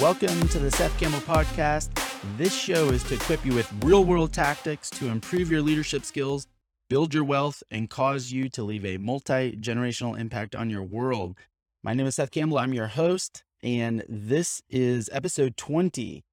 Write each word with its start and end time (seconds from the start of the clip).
Welcome 0.00 0.48
to 0.48 0.58
the 0.58 0.70
Seth 0.70 0.98
Campbell 0.98 1.20
Podcast. 1.20 1.90
This 2.38 2.54
show 2.54 2.88
is 2.88 3.04
to 3.04 3.16
equip 3.16 3.44
you 3.44 3.52
with 3.52 3.70
real 3.84 4.02
world 4.02 4.32
tactics 4.32 4.88
to 4.88 5.08
improve 5.08 5.50
your 5.50 5.60
leadership 5.60 6.06
skills, 6.06 6.46
build 6.88 7.12
your 7.12 7.22
wealth, 7.24 7.62
and 7.70 7.90
cause 7.90 8.32
you 8.32 8.48
to 8.48 8.62
leave 8.62 8.86
a 8.86 8.96
multi 8.96 9.52
generational 9.56 10.18
impact 10.18 10.56
on 10.56 10.70
your 10.70 10.82
world. 10.82 11.36
My 11.82 11.92
name 11.92 12.06
is 12.06 12.14
Seth 12.14 12.30
Campbell. 12.30 12.56
I'm 12.56 12.72
your 12.72 12.86
host, 12.86 13.44
and 13.62 14.02
this 14.08 14.62
is 14.70 15.10
episode 15.12 15.58
20 15.58 16.24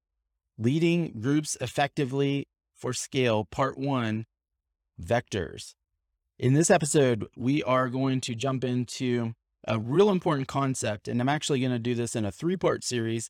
Leading 0.57 1.19
Groups 1.19 1.57
Effectively 1.59 2.47
for 2.73 2.93
Scale, 2.93 3.43
Part 3.43 3.77
One 3.77 4.27
Vectors. 4.97 5.73
In 6.39 6.53
this 6.53 6.71
episode, 6.71 7.27
we 7.35 7.63
are 7.63 7.89
going 7.89 8.21
to 8.21 8.33
jump 8.33 8.63
into 8.63 9.33
a 9.67 9.77
real 9.77 10.09
important 10.09 10.47
concept, 10.47 11.09
and 11.09 11.19
I'm 11.19 11.27
actually 11.27 11.59
going 11.59 11.73
to 11.73 11.79
do 11.79 11.95
this 11.95 12.15
in 12.15 12.23
a 12.23 12.31
three 12.31 12.55
part 12.55 12.85
series 12.85 13.29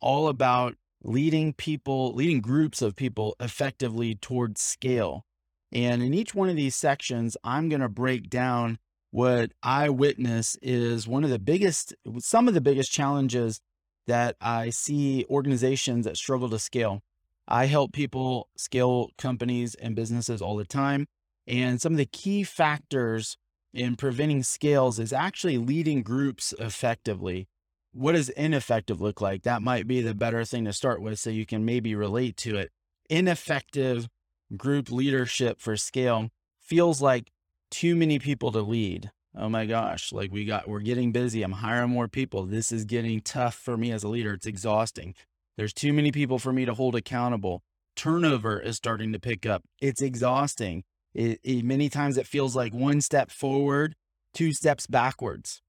all 0.00 0.28
about 0.28 0.76
leading 1.02 1.52
people, 1.52 2.14
leading 2.14 2.40
groups 2.40 2.82
of 2.82 2.96
people 2.96 3.36
effectively 3.40 4.14
towards 4.14 4.60
scale. 4.60 5.24
And 5.72 6.02
in 6.02 6.14
each 6.14 6.34
one 6.34 6.48
of 6.48 6.56
these 6.56 6.76
sections, 6.76 7.36
I'm 7.44 7.68
going 7.68 7.80
to 7.80 7.88
break 7.88 8.28
down 8.28 8.78
what 9.10 9.52
I 9.62 9.88
witness 9.88 10.56
is 10.62 11.08
one 11.08 11.24
of 11.24 11.30
the 11.30 11.38
biggest, 11.38 11.94
some 12.18 12.48
of 12.48 12.54
the 12.54 12.60
biggest 12.60 12.92
challenges 12.92 13.60
that 14.06 14.36
I 14.40 14.70
see 14.70 15.24
organizations 15.28 16.04
that 16.04 16.16
struggle 16.16 16.48
to 16.50 16.58
scale. 16.58 17.02
I 17.46 17.66
help 17.66 17.92
people 17.92 18.48
scale 18.56 19.10
companies 19.18 19.74
and 19.74 19.96
businesses 19.96 20.40
all 20.40 20.56
the 20.56 20.64
time. 20.64 21.06
And 21.46 21.80
some 21.80 21.92
of 21.92 21.98
the 21.98 22.06
key 22.06 22.44
factors 22.44 23.36
in 23.72 23.96
preventing 23.96 24.42
scales 24.42 24.98
is 24.98 25.12
actually 25.12 25.58
leading 25.58 26.02
groups 26.02 26.54
effectively 26.58 27.48
what 27.92 28.12
does 28.12 28.28
ineffective 28.30 29.00
look 29.00 29.20
like? 29.20 29.42
That 29.42 29.62
might 29.62 29.86
be 29.86 30.00
the 30.00 30.14
better 30.14 30.44
thing 30.44 30.64
to 30.64 30.72
start 30.72 31.02
with 31.02 31.18
so 31.18 31.30
you 31.30 31.46
can 31.46 31.64
maybe 31.64 31.94
relate 31.94 32.36
to 32.38 32.56
it. 32.56 32.70
Ineffective 33.08 34.08
group 34.56 34.90
leadership 34.90 35.60
for 35.60 35.76
scale 35.76 36.30
feels 36.60 37.02
like 37.02 37.30
too 37.70 37.96
many 37.96 38.18
people 38.18 38.52
to 38.52 38.60
lead. 38.60 39.10
Oh 39.36 39.48
my 39.48 39.66
gosh, 39.66 40.12
like 40.12 40.32
we 40.32 40.44
got, 40.44 40.68
we're 40.68 40.80
getting 40.80 41.12
busy. 41.12 41.42
I'm 41.42 41.52
hiring 41.52 41.90
more 41.90 42.08
people. 42.08 42.44
This 42.44 42.72
is 42.72 42.84
getting 42.84 43.20
tough 43.20 43.54
for 43.54 43.76
me 43.76 43.92
as 43.92 44.02
a 44.02 44.08
leader. 44.08 44.34
It's 44.34 44.46
exhausting. 44.46 45.14
There's 45.56 45.72
too 45.72 45.92
many 45.92 46.10
people 46.10 46.38
for 46.38 46.52
me 46.52 46.64
to 46.64 46.74
hold 46.74 46.96
accountable. 46.96 47.62
Turnover 47.94 48.60
is 48.60 48.76
starting 48.76 49.12
to 49.12 49.20
pick 49.20 49.46
up. 49.46 49.62
It's 49.80 50.02
exhausting. 50.02 50.84
It, 51.14 51.40
it, 51.42 51.64
many 51.64 51.88
times 51.88 52.16
it 52.16 52.26
feels 52.26 52.56
like 52.56 52.72
one 52.72 53.00
step 53.00 53.30
forward, 53.30 53.94
two 54.32 54.52
steps 54.52 54.86
backwards. 54.86 55.60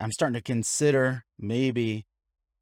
I'm 0.00 0.12
starting 0.12 0.34
to 0.34 0.42
consider 0.42 1.24
maybe 1.38 2.06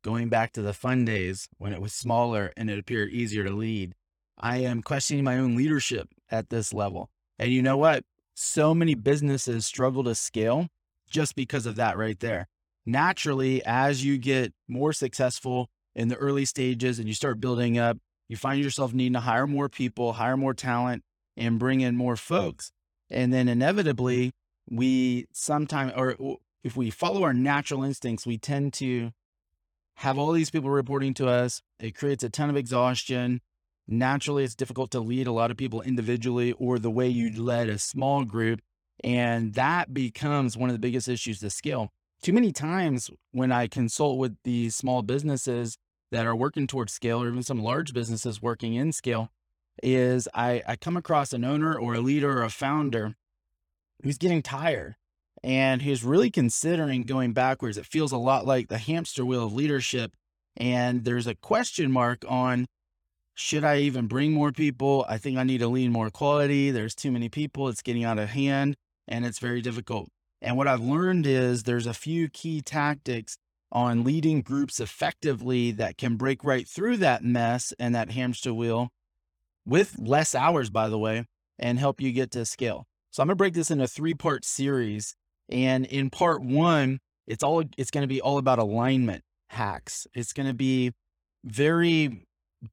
going 0.03 0.29
back 0.29 0.53
to 0.53 0.63
the 0.63 0.73
fun 0.73 1.05
days 1.05 1.49
when 1.59 1.73
it 1.73 1.81
was 1.81 1.93
smaller 1.93 2.53
and 2.57 2.69
it 2.71 2.79
appeared 2.79 3.11
easier 3.11 3.45
to 3.45 3.51
lead. 3.53 3.95
I 4.39 4.59
am 4.59 4.83
questioning 4.83 5.25
my 5.25 5.39
own 5.39 5.57
leadership 5.57 6.09
at 6.31 6.51
this 6.51 6.73
level. 6.73 7.11
And 7.39 7.53
you 7.53 7.63
know 7.63 7.77
what? 7.77 8.05
So 8.35 8.75
many 8.75 8.95
businesses 8.95 9.67
struggle 9.67 10.05
to 10.05 10.15
scale 10.15 10.69
just 11.09 11.37
because 11.37 11.67
of 11.67 11.77
that 11.77 11.97
right 11.97 12.19
there. 12.19 12.49
Naturally, 12.85 13.63
as 13.65 14.05
you 14.05 14.19
get 14.19 14.53
more 14.67 14.93
successful 14.93 15.69
in 15.95 16.09
the 16.09 16.17
early 16.17 16.45
stages 16.45 16.99
and 16.99 17.07
you 17.07 17.15
start 17.15 17.41
building 17.41 17.79
up, 17.79 17.99
you 18.29 18.37
find 18.37 18.63
yourself 18.63 18.93
needing 18.93 19.13
to 19.13 19.21
hire 19.21 19.47
more 19.47 19.69
people, 19.69 20.15
hire 20.15 20.37
more 20.37 20.55
talent, 20.55 21.05
and 21.37 21.59
bring 21.59 21.81
in 21.81 21.95
more 21.97 22.17
folks. 22.17 22.73
And 23.11 23.33
then 23.33 23.47
inevitably, 23.47 24.33
we 24.69 25.27
sometimes, 25.33 25.93
or 25.95 26.17
if 26.63 26.77
we 26.77 26.91
follow 26.91 27.25
our 27.25 27.35
natural 27.35 27.83
instincts, 27.83 28.27
we 28.27 28.39
tend 28.39 28.73
to 28.75 29.13
have 29.97 30.19
all 30.19 30.33
these 30.33 30.51
people 30.51 30.71
reporting 30.71 31.15
to 31.15 31.29
us. 31.29 31.63
It 31.79 31.97
creates 31.97 32.25
a 32.25 32.31
ton 32.31 32.51
of 32.51 32.57
exhaustion. 32.57 33.41
Naturally, 33.89 34.45
it's 34.45 34.55
difficult 34.55 34.91
to 34.93 35.01
lead 35.01 35.27
a 35.27 35.33
lot 35.33 35.51
of 35.51 35.57
people 35.57 35.83
individually 35.83 36.53
or 36.53 36.79
the 36.79 36.91
way 36.91 37.09
you 37.09 37.31
mm-hmm. 37.31 37.43
led 37.43 37.69
a 37.69 37.79
small 37.79 38.25
group. 38.25 38.61
And 39.03 39.55
that 39.55 39.93
becomes 39.93 40.57
one 40.57 40.71
of 40.71 40.75
the 40.75 40.81
biggest 40.81 41.09
issues 41.09 41.41
to 41.41 41.51
scale. 41.51 41.93
Too 42.23 42.33
many 42.33 42.53
times 42.53 43.11
when 43.33 43.51
I 43.51 43.67
consult 43.67 44.19
with 44.19 44.37
these 44.45 44.77
small 44.77 45.03
businesses 45.03 45.77
that 46.13 46.27
are 46.27 46.37
working 46.37 46.67
towards 46.67 46.93
scale, 46.93 47.23
or 47.23 47.29
even 47.29 47.43
some 47.43 47.63
large 47.63 47.93
businesses 47.93 48.41
working 48.41 48.75
in 48.75 48.93
scale, 48.93 49.31
is 49.83 50.29
I, 50.33 50.63
I 50.67 50.77
come 50.77 50.97
across 50.97 51.33
an 51.33 51.45
owner 51.45 51.77
or 51.77 51.95
a 51.95 52.01
leader 52.01 52.39
or 52.39 52.43
a 52.43 52.51
founder 52.51 53.17
who's 54.03 54.19
getting 54.19 54.43
tired 54.43 54.95
and 55.43 55.83
he's 55.83 56.05
really 56.05 56.31
considering 56.31 57.03
going 57.03 57.33
backwards. 57.33 57.77
It 57.77 57.87
feels 57.87 58.13
a 58.13 58.17
lot 58.19 58.47
like 58.47 58.69
the 58.69 58.79
hamster 58.79 59.25
wheel 59.25 59.45
of 59.45 59.53
leadership. 59.53 60.13
And 60.57 61.05
there's 61.05 61.27
a 61.27 61.35
question 61.35 61.91
mark 61.91 62.25
on 62.29 62.67
should 63.35 63.65
I 63.65 63.79
even 63.79 64.07
bring 64.07 64.33
more 64.33 64.53
people? 64.53 65.07
I 65.09 65.17
think 65.17 65.39
I 65.39 65.43
need 65.43 65.59
to 65.59 65.69
lean 65.69 65.91
more 65.91 66.11
quality. 66.11 66.71
There's 66.71 66.95
too 66.95 67.11
many 67.11 67.29
people. 67.29 67.69
It's 67.69 67.83
getting 67.83 68.05
out 68.05 68.19
of 68.19 68.29
hand 68.29 68.77
and 69.09 69.25
it's 69.25 69.39
very 69.39 69.63
difficult. 69.63 70.09
And 70.41 70.57
what 70.57 70.69
I've 70.69 70.83
learned 70.83 71.27
is 71.27 71.63
there's 71.63 71.87
a 71.87 71.95
few 71.95 72.29
key 72.29 72.61
tactics 72.61 73.39
on 73.71 74.05
leading 74.05 74.43
groups 74.43 74.81
effectively 74.81 75.71
that 75.73 75.97
can 75.97 76.17
break 76.17 76.45
right 76.45 76.69
through 76.69 76.99
that 76.99 77.25
mess 77.25 77.73
and 77.79 77.95
that 77.95 78.11
hamster 78.11 78.53
wheel 78.53 78.91
with 79.65 79.97
less 79.99 80.35
hours, 80.35 80.69
by 80.69 80.89
the 80.89 80.99
way, 80.99 81.25
and 81.59 81.79
help 81.79 82.01
you 82.01 82.13
get 82.13 82.31
to 82.33 82.45
scale. 82.45 82.85
So 83.11 83.23
I'm 83.23 83.29
going 83.29 83.37
to 83.37 83.39
break 83.39 83.55
this 83.55 83.71
into 83.71 83.87
three 83.87 84.15
part 84.15 84.45
series 84.45 85.17
and 85.49 85.87
in 85.87 86.11
part 86.11 86.43
one, 86.43 87.01
it's 87.27 87.43
all 87.43 87.63
it's 87.77 87.91
going 87.91 88.03
to 88.03 88.09
be 88.09 88.21
all 88.21 88.39
about 88.39 88.59
alignment 88.59 89.23
hacks. 89.51 90.07
It's 90.15 90.33
going 90.33 90.49
to 90.49 90.55
be 90.55 90.93
very 91.45 92.27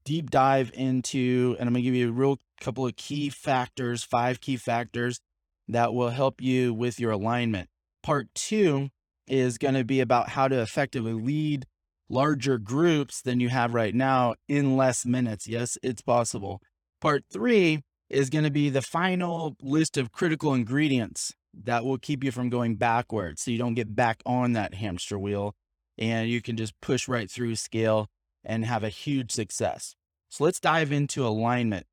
deep 0.05 0.29
dive 0.29 0.71
into, 0.73 1.55
and 1.59 1.67
I'm 1.67 1.73
going 1.73 1.83
to 1.83 1.89
give 1.89 1.95
you 1.95 2.09
a 2.09 2.13
real 2.13 2.39
couple 2.61 2.85
of 2.85 2.95
key 2.95 3.29
factors, 3.29 4.03
five 4.03 4.41
key 4.41 4.57
factors 4.57 5.19
that 5.67 5.93
will 5.93 6.09
help 6.09 6.41
you 6.41 6.73
with 6.73 6.99
your 6.99 7.11
alignment. 7.11 7.69
Part 8.03 8.27
two 8.33 8.89
is 9.27 9.57
going 9.57 9.75
to 9.75 9.83
be 9.83 9.99
about 9.99 10.29
how 10.29 10.47
to 10.47 10.59
effectively 10.61 11.13
lead 11.13 11.65
larger 12.09 12.57
groups 12.57 13.21
than 13.21 13.39
you 13.39 13.49
have 13.49 13.73
right 13.73 13.93
now 13.93 14.33
in 14.47 14.75
less 14.75 15.05
minutes. 15.05 15.47
Yes, 15.47 15.77
it's 15.83 16.01
possible. 16.01 16.59
Part 16.99 17.23
three 17.31 17.83
is 18.09 18.29
going 18.29 18.43
to 18.43 18.51
be 18.51 18.69
the 18.69 18.81
final 18.81 19.55
list 19.61 19.97
of 19.97 20.11
critical 20.11 20.53
ingredients 20.53 21.33
that 21.53 21.83
will 21.83 21.97
keep 21.97 22.23
you 22.23 22.31
from 22.31 22.49
going 22.49 22.75
backwards. 22.75 23.41
So 23.41 23.51
you 23.51 23.57
don't 23.57 23.73
get 23.73 23.95
back 23.95 24.21
on 24.25 24.53
that 24.53 24.75
hamster 24.75 25.17
wheel 25.17 25.55
and 25.97 26.29
you 26.29 26.41
can 26.41 26.55
just 26.55 26.79
push 26.81 27.07
right 27.07 27.29
through 27.29 27.55
scale 27.55 28.07
and 28.43 28.65
have 28.65 28.83
a 28.83 28.89
huge 28.89 29.31
success. 29.31 29.95
So 30.29 30.43
let's 30.43 30.59
dive 30.59 30.91
into 30.91 31.25
alignment. 31.25 31.85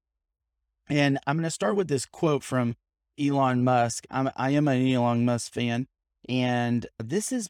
And 0.88 1.18
I'm 1.26 1.36
going 1.36 1.44
to 1.44 1.50
start 1.50 1.76
with 1.76 1.88
this 1.88 2.06
quote 2.06 2.44
from 2.44 2.76
Elon 3.18 3.64
Musk. 3.64 4.06
I'm, 4.10 4.30
I 4.36 4.50
am 4.50 4.68
an 4.68 4.86
Elon 4.86 5.24
Musk 5.24 5.52
fan. 5.52 5.86
And 6.28 6.86
this 7.02 7.32
is, 7.32 7.48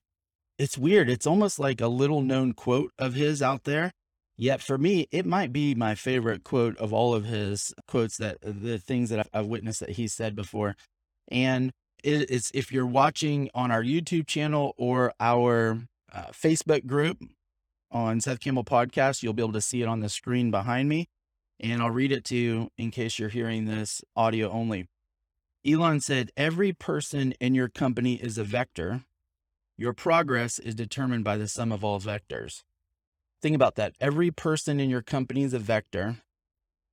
it's 0.59 0.79
weird. 0.79 1.11
It's 1.11 1.27
almost 1.27 1.59
like 1.59 1.81
a 1.81 1.89
little 1.89 2.23
known 2.23 2.53
quote 2.53 2.93
of 2.99 3.15
his 3.15 3.43
out 3.43 3.65
there. 3.65 3.93
Yet 4.39 4.61
for 4.61 4.79
me, 4.79 5.09
it 5.11 5.27
might 5.27 5.53
be 5.53 5.75
my 5.75 5.95
favorite 5.95 6.45
quote 6.45 6.77
of 6.79 6.93
all 6.93 7.15
of 7.15 7.25
his 7.25 7.75
quotes 7.87 8.19
that 8.19 8.39
the 8.43 8.79
things 8.79 9.11
that 9.11 9.27
I've 9.33 9.47
witnessed 9.47 9.81
that 9.81 9.91
he 9.91 10.09
said 10.09 10.37
before. 10.37 10.77
And 11.29 11.73
it's 12.07 12.51
if 12.55 12.73
you're 12.73 12.87
watching 12.87 13.51
on 13.55 13.71
our 13.71 13.83
YouTube 13.83 14.27
channel 14.27 14.75
or 14.77 15.13
our 15.19 15.81
uh, 16.13 16.27
Facebook 16.33 16.87
group 16.87 17.19
on 17.91 18.21
Seth 18.21 18.41
Campbell 18.41 18.65
Podcast, 18.65 19.23
you'll 19.23 19.33
be 19.33 19.43
able 19.43 19.53
to 19.53 19.61
see 19.61 19.83
it 19.83 19.89
on 19.89 20.01
the 20.01 20.09
screen 20.09 20.51
behind 20.51 20.89
me. 20.89 21.09
And 21.59 21.83
I'll 21.83 21.91
read 21.91 22.13
it 22.13 22.25
to 22.27 22.37
you 22.37 22.71
in 22.77 22.91
case 22.91 23.19
you're 23.19 23.31
hearing 23.31 23.65
this 23.65 24.03
audio 24.15 24.51
only. 24.51 24.89
Elon 25.67 26.01
said, 26.01 26.31
Every 26.37 26.73
person 26.73 27.33
in 27.41 27.55
your 27.55 27.69
company 27.69 28.15
is 28.15 28.39
a 28.39 28.45
vector. 28.45 29.05
Your 29.77 29.93
progress 29.93 30.59
is 30.59 30.75
determined 30.75 31.25
by 31.25 31.37
the 31.37 31.49
sum 31.49 31.73
of 31.73 31.85
all 31.85 32.01
vectors. 32.01 32.63
Think 33.43 33.55
about 33.55 33.75
that. 33.77 33.95
Every 34.01 34.31
person 34.31 34.81
in 34.81 34.91
your 34.91 35.03
company 35.03 35.43
is 35.43 35.55
a 35.55 35.59
vector. 35.59 36.19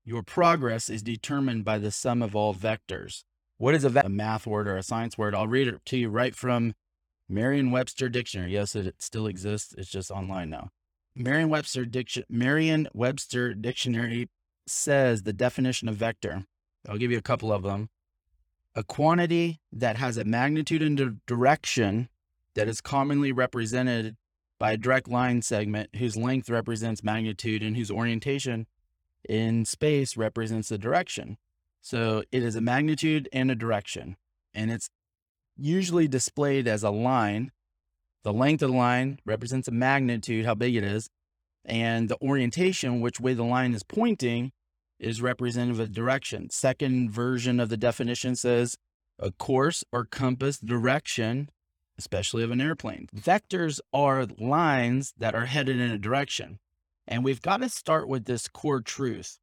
Your 0.06 0.24
progress 0.24 0.90
is 0.90 1.02
determined 1.02 1.64
by 1.64 1.78
the 1.78 1.92
sum 1.92 2.22
of 2.22 2.36
all 2.36 2.54
vectors. 2.54 3.24
What 3.58 3.76
is 3.76 3.86
a, 3.86 4.02
a 4.02 4.10
math 4.10 4.48
word 4.48 4.68
or 4.68 4.78
a 4.78 4.84
science 4.84 5.18
word? 5.18 5.36
I'll 5.36 5.48
read 5.48 5.68
it 5.68 5.86
to 5.86 5.98
you 5.98 6.10
right 6.10 6.36
from 6.36 6.74
Merriam-Webster 7.30 8.10
Dictionary. 8.10 8.54
Yes, 8.54 8.76
it 8.76 8.96
still 9.00 9.28
exists. 9.28 9.74
It's 9.78 9.90
just 9.90 10.12
online 10.12 10.50
now. 10.50 10.70
Merriam-Webster 11.16 11.86
Diction 11.86 12.24
Merriam-Webster 12.30 13.54
Dictionary 13.54 14.30
says 14.68 15.24
the 15.24 15.34
definition 15.34 15.88
of 15.88 15.96
vector. 15.96 16.46
I'll 16.88 16.98
give 16.98 17.12
you 17.12 17.18
a 17.18 17.22
couple 17.22 17.54
of 17.54 17.64
them. 17.64 17.90
A 18.76 18.84
quantity 18.84 19.62
that 19.72 19.98
has 19.98 20.18
a 20.18 20.24
magnitude 20.24 20.82
and 20.82 21.20
direction 21.28 22.10
that 22.56 22.68
is 22.68 22.82
commonly 22.82 23.32
represented 23.32 24.16
by 24.60 24.72
a 24.72 24.78
direct 24.78 25.08
line 25.08 25.42
segment 25.42 25.96
whose 25.98 26.18
length 26.18 26.50
represents 26.50 27.04
magnitude 27.04 27.62
and 27.62 27.78
whose 27.78 27.92
orientation 27.92 28.66
in 29.28 29.66
space 29.66 30.18
represents 30.18 30.70
the 30.70 30.78
direction. 30.78 31.38
So 31.86 32.24
it 32.32 32.42
is 32.42 32.56
a 32.56 32.62
magnitude 32.62 33.28
and 33.34 33.52
a 33.52 33.56
direction, 33.56 34.16
and 34.54 34.72
it's 34.72 34.90
usually 35.58 36.08
displayed 36.08 36.66
as 36.66 36.82
a 36.82 36.90
line. 36.90 37.52
The 38.24 38.32
length 38.32 38.64
of 38.64 38.72
the 38.72 38.78
line 38.78 39.20
represents 39.26 39.68
a 39.68 39.72
magnitude, 39.72 40.46
how 40.46 40.56
big 40.56 40.78
it 40.78 40.84
is, 40.86 41.10
And 41.66 42.10
the 42.10 42.18
orientation, 42.22 43.02
which 43.02 43.20
way 43.20 43.34
the 43.34 43.44
line 43.44 43.74
is 43.74 43.84
pointing, 43.84 44.52
is 45.00 45.22
representative 45.22 45.80
of 45.80 45.92
direction. 45.94 46.50
Second 46.50 47.12
version 47.12 47.60
of 47.60 47.70
the 47.70 47.78
definition 47.78 48.36
says 48.36 48.78
a 49.20 49.32
course 49.32 49.84
or 49.92 50.06
compass 50.06 50.58
direction, 50.60 51.50
especially 51.98 52.44
of 52.44 52.52
an 52.52 52.62
airplane. 52.62 53.08
Vectors 53.16 53.80
are 53.94 54.26
lines 54.38 55.14
that 55.18 55.36
are 55.36 55.46
headed 55.46 55.80
in 55.80 55.92
a 55.92 55.98
direction. 55.98 56.60
And 57.08 57.24
we've 57.24 57.42
got 57.42 57.58
to 57.58 57.70
start 57.70 58.08
with 58.08 58.26
this 58.26 58.48
core 58.48 58.82
truth. 58.82 59.40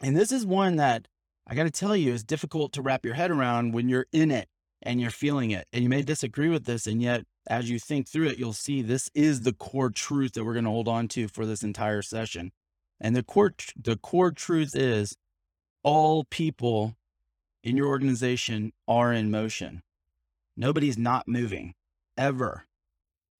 And 0.00 0.16
this 0.16 0.32
is 0.32 0.46
one 0.46 0.76
that 0.76 1.06
I 1.46 1.54
got 1.54 1.64
to 1.64 1.70
tell 1.70 1.96
you 1.96 2.12
is 2.12 2.24
difficult 2.24 2.72
to 2.72 2.82
wrap 2.82 3.04
your 3.04 3.14
head 3.14 3.30
around 3.30 3.72
when 3.72 3.88
you're 3.88 4.06
in 4.12 4.30
it 4.30 4.48
and 4.80 5.00
you're 5.00 5.10
feeling 5.10 5.50
it. 5.50 5.66
And 5.72 5.82
you 5.82 5.88
may 5.88 6.02
disagree 6.02 6.48
with 6.48 6.64
this. 6.64 6.86
And 6.86 7.02
yet, 7.02 7.24
as 7.48 7.70
you 7.70 7.78
think 7.78 8.08
through 8.08 8.28
it, 8.28 8.38
you'll 8.38 8.52
see 8.52 8.82
this 8.82 9.10
is 9.14 9.42
the 9.42 9.52
core 9.52 9.90
truth 9.90 10.32
that 10.32 10.44
we're 10.44 10.54
going 10.54 10.64
to 10.64 10.70
hold 10.70 10.88
on 10.88 11.08
to 11.08 11.28
for 11.28 11.46
this 11.46 11.62
entire 11.62 12.02
session. 12.02 12.52
And 13.00 13.16
the 13.16 13.22
core, 13.22 13.52
the 13.80 13.96
core 13.96 14.30
truth 14.30 14.76
is 14.76 15.16
all 15.82 16.24
people 16.24 16.94
in 17.64 17.76
your 17.76 17.88
organization 17.88 18.72
are 18.86 19.12
in 19.12 19.30
motion. 19.30 19.82
Nobody's 20.56 20.98
not 20.98 21.26
moving 21.26 21.74
ever. 22.16 22.66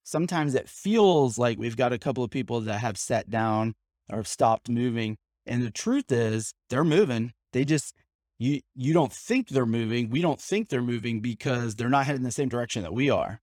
Sometimes 0.05 0.55
it 0.55 0.69
feels 0.69 1.39
like 1.39 1.59
we've 1.59 1.77
got 1.77 1.93
a 1.93 1.99
couple 1.99 2.25
of 2.25 2.31
people 2.31 2.61
that 2.63 2.79
have 2.79 2.99
sat 2.99 3.31
down 3.31 3.75
or 4.11 4.17
have 4.17 4.29
stopped 4.29 4.69
moving. 4.69 5.17
And 5.47 5.63
the 5.63 5.71
truth 5.71 6.11
is 6.11 6.55
they're 6.71 6.85
moving. 6.85 7.33
They 7.53 7.65
just, 7.65 7.95
you, 8.39 8.61
you 8.75 8.93
don't 8.93 9.13
think 9.13 9.49
they're 9.49 9.67
moving. 9.67 10.11
We 10.11 10.23
don't 10.23 10.41
think 10.41 10.69
they're 10.69 10.83
moving 10.83 11.21
because 11.21 11.75
they're 11.75 11.89
not 11.89 12.07
heading 12.07 12.23
the 12.23 12.31
same 12.31 12.49
direction 12.49 12.83
that 12.83 12.95
we 12.95 13.11
are. 13.11 13.41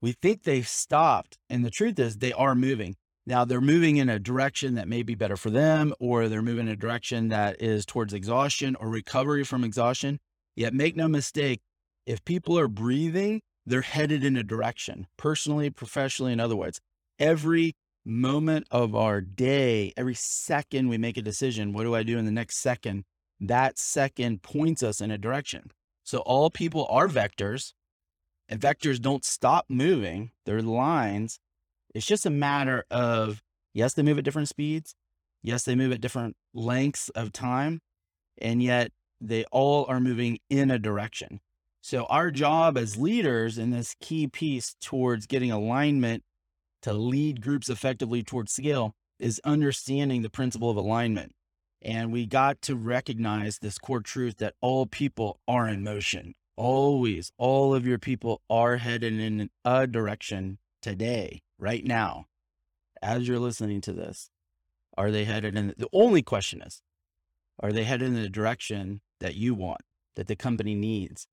We 0.00 0.12
think 0.12 0.42
they've 0.42 0.66
stopped. 0.66 1.38
And 1.48 1.64
the 1.64 1.70
truth 1.70 1.98
is 1.98 2.16
they 2.16 2.32
are 2.32 2.54
moving. 2.54 2.96
Now 3.24 3.44
they're 3.44 3.60
moving 3.60 3.98
in 3.98 4.08
a 4.08 4.18
direction 4.18 4.74
that 4.74 4.88
may 4.88 5.02
be 5.04 5.14
better 5.14 5.36
for 5.36 5.50
them, 5.50 5.94
or 6.00 6.28
they're 6.28 6.42
moving 6.42 6.66
in 6.66 6.72
a 6.72 6.76
direction 6.76 7.28
that 7.28 7.62
is 7.62 7.86
towards 7.86 8.12
exhaustion 8.12 8.74
or 8.76 8.88
recovery 8.88 9.44
from 9.44 9.62
exhaustion. 9.62 10.18
Yet 10.56 10.74
make 10.74 10.96
no 10.96 11.06
mistake, 11.06 11.60
if 12.04 12.24
people 12.24 12.58
are 12.58 12.68
breathing, 12.68 13.42
they're 13.64 13.82
headed 13.82 14.24
in 14.24 14.36
a 14.36 14.42
direction, 14.42 15.06
personally, 15.16 15.70
professionally, 15.70 16.32
in 16.32 16.40
other 16.40 16.56
words. 16.56 16.80
Every 17.18 17.74
moment 18.04 18.66
of 18.72 18.96
our 18.96 19.20
day, 19.20 19.92
every 19.96 20.14
second 20.16 20.88
we 20.88 20.98
make 20.98 21.16
a 21.16 21.22
decision, 21.22 21.72
what 21.72 21.84
do 21.84 21.94
I 21.94 22.02
do 22.02 22.18
in 22.18 22.24
the 22.24 22.32
next 22.32 22.56
second? 22.58 23.04
That 23.42 23.78
second 23.78 24.42
points 24.42 24.82
us 24.82 25.02
in 25.02 25.10
a 25.10 25.18
direction. 25.18 25.70
So 26.04 26.18
all 26.20 26.48
people 26.48 26.86
are 26.88 27.08
vectors, 27.08 27.74
and 28.48 28.60
vectors 28.60 29.00
don't 29.00 29.24
stop 29.24 29.66
moving. 29.68 30.30
They're 30.46 30.62
lines 30.62 31.38
it's 31.94 32.06
just 32.06 32.26
a 32.26 32.30
matter 32.30 32.84
of, 32.90 33.42
yes, 33.74 33.94
they 33.94 34.02
move 34.02 34.18
at 34.18 34.24
different 34.24 34.48
speeds. 34.48 34.94
Yes, 35.42 35.64
they 35.64 35.74
move 35.74 35.92
at 35.92 36.00
different 36.00 36.36
lengths 36.54 37.08
of 37.10 37.32
time. 37.32 37.80
And 38.38 38.62
yet 38.62 38.92
they 39.20 39.44
all 39.52 39.84
are 39.88 40.00
moving 40.00 40.38
in 40.48 40.70
a 40.70 40.78
direction. 40.78 41.40
So 41.82 42.04
our 42.04 42.30
job 42.30 42.78
as 42.78 42.96
leaders 42.96 43.58
in 43.58 43.70
this 43.70 43.94
key 44.00 44.28
piece 44.28 44.76
towards 44.80 45.26
getting 45.26 45.50
alignment 45.50 46.22
to 46.82 46.92
lead 46.92 47.42
groups 47.42 47.68
effectively 47.68 48.22
towards 48.22 48.52
scale 48.52 48.94
is 49.18 49.40
understanding 49.44 50.22
the 50.22 50.30
principle 50.30 50.70
of 50.70 50.76
alignment. 50.76 51.32
And 51.84 52.12
we 52.12 52.26
got 52.26 52.62
to 52.62 52.76
recognize 52.76 53.58
this 53.58 53.78
core 53.78 54.00
truth 54.00 54.36
that 54.38 54.54
all 54.60 54.86
people 54.86 55.40
are 55.48 55.68
in 55.68 55.82
motion. 55.82 56.34
Always, 56.56 57.32
all 57.38 57.74
of 57.74 57.86
your 57.86 57.98
people 57.98 58.40
are 58.48 58.76
headed 58.76 59.18
in 59.18 59.50
a 59.64 59.86
direction 59.86 60.58
today 60.80 61.42
right 61.58 61.84
now, 61.84 62.26
as 63.00 63.26
you're 63.26 63.38
listening 63.38 63.80
to 63.82 63.92
this, 63.92 64.30
are 64.96 65.10
they 65.10 65.24
headed 65.24 65.56
in 65.56 65.74
the 65.76 65.88
only 65.92 66.22
question 66.22 66.62
is, 66.62 66.82
are 67.60 67.72
they 67.72 67.84
headed 67.84 68.08
in 68.08 68.14
the 68.14 68.28
direction 68.28 69.00
that 69.20 69.34
you 69.34 69.54
want, 69.54 69.80
that 70.16 70.26
the 70.26 70.36
company 70.36 70.74
needs? 70.74 71.26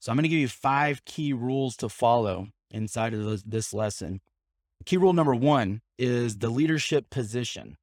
So 0.00 0.10
I'm 0.10 0.16
going 0.16 0.24
to 0.24 0.28
give 0.28 0.38
you 0.38 0.48
five 0.48 1.04
key 1.04 1.32
rules 1.32 1.76
to 1.78 1.88
follow 1.88 2.48
inside 2.70 3.14
of 3.14 3.48
this, 3.48 3.72
lesson. 3.72 4.20
Key 4.84 4.96
rule 4.96 5.12
number 5.12 5.34
one 5.34 5.80
is 5.98 6.38
the 6.38 6.50
leadership 6.50 7.10
position. 7.10 7.76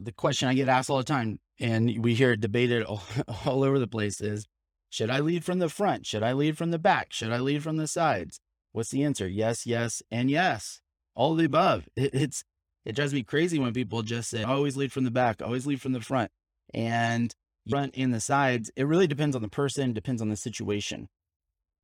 The 0.00 0.12
question 0.12 0.48
I 0.48 0.54
get 0.54 0.68
asked 0.68 0.90
all 0.90 0.98
the 0.98 1.04
time, 1.04 1.38
and 1.60 2.02
we 2.02 2.14
hear 2.14 2.32
it 2.32 2.40
debated 2.40 2.82
all, 2.84 3.02
all 3.44 3.62
over 3.62 3.78
the 3.78 3.86
place 3.86 4.20
is, 4.20 4.46
should 4.88 5.10
I 5.10 5.20
lead 5.20 5.44
from 5.44 5.60
the 5.60 5.68
front? 5.68 6.06
Should 6.06 6.22
I 6.22 6.32
lead 6.32 6.58
from 6.58 6.70
the 6.72 6.78
back? 6.78 7.12
Should 7.12 7.32
I 7.32 7.38
lead 7.38 7.62
from 7.62 7.76
the 7.76 7.86
sides? 7.86 8.40
What's 8.72 8.90
the 8.90 9.04
answer? 9.04 9.28
Yes, 9.28 9.66
yes, 9.66 10.02
and 10.10 10.30
yes. 10.30 10.80
All 11.14 11.32
of 11.32 11.38
the 11.38 11.44
above. 11.44 11.88
It, 11.96 12.14
it's 12.14 12.44
it 12.84 12.96
drives 12.96 13.12
me 13.12 13.22
crazy 13.22 13.58
when 13.58 13.74
people 13.74 14.02
just 14.02 14.30
say, 14.30 14.42
always 14.42 14.76
lead 14.76 14.90
from 14.90 15.04
the 15.04 15.10
back, 15.10 15.42
always 15.42 15.66
lead 15.66 15.82
from 15.82 15.92
the 15.92 16.00
front. 16.00 16.30
And 16.72 17.34
front 17.68 17.94
and 17.96 18.14
the 18.14 18.20
sides, 18.20 18.70
it 18.74 18.86
really 18.86 19.06
depends 19.06 19.36
on 19.36 19.42
the 19.42 19.48
person, 19.48 19.92
depends 19.92 20.22
on 20.22 20.30
the 20.30 20.36
situation. 20.36 21.08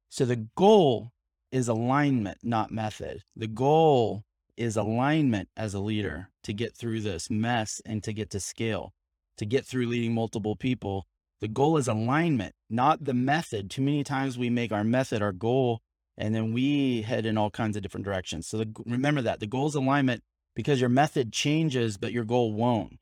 So 0.09 0.25
the 0.25 0.49
goal 0.57 1.11
is 1.53 1.69
alignment, 1.69 2.39
not 2.43 2.71
method. 2.71 3.23
The 3.37 3.47
goal 3.47 4.25
is 4.56 4.76
alignment 4.76 5.49
as 5.56 5.75
a 5.75 5.81
leader 5.81 6.31
to 6.44 6.53
get 6.53 6.76
through 6.76 7.00
this 7.00 7.31
mess 7.31 7.81
and 7.85 8.03
to 8.05 8.12
get 8.12 8.31
to 8.31 8.41
scale, 8.41 8.93
to 9.37 9.47
get 9.47 9.67
through 9.67 9.87
leading 9.87 10.14
multiple 10.14 10.56
people. 10.56 11.06
The 11.41 11.49
goal 11.49 11.76
is 11.76 11.88
alignment, 11.88 12.55
not 12.70 13.05
the 13.05 13.14
method. 13.14 13.70
Too 13.70 13.82
many 13.82 14.03
times 14.05 14.38
we 14.38 14.50
make 14.50 14.73
our 14.73 14.85
method 14.85 15.23
our 15.23 15.32
goal 15.32 15.81
and 16.19 16.35
then 16.35 16.53
we 16.53 17.03
head 17.03 17.26
in 17.26 17.37
all 17.37 17.50
kinds 17.50 17.76
of 17.76 17.82
different 17.82 18.06
directions. 18.06 18.47
So 18.47 18.58
the, 18.58 18.73
remember 18.87 19.23
that 19.23 19.41
the 19.41 19.47
goal 19.47 19.67
is 19.67 19.75
alignment 19.75 20.23
because 20.55 20.81
your 20.81 20.88
method 20.88 21.32
changes, 21.32 21.99
but 21.99 22.12
your 22.12 22.25
goal 22.25 22.52
won't. 22.52 22.99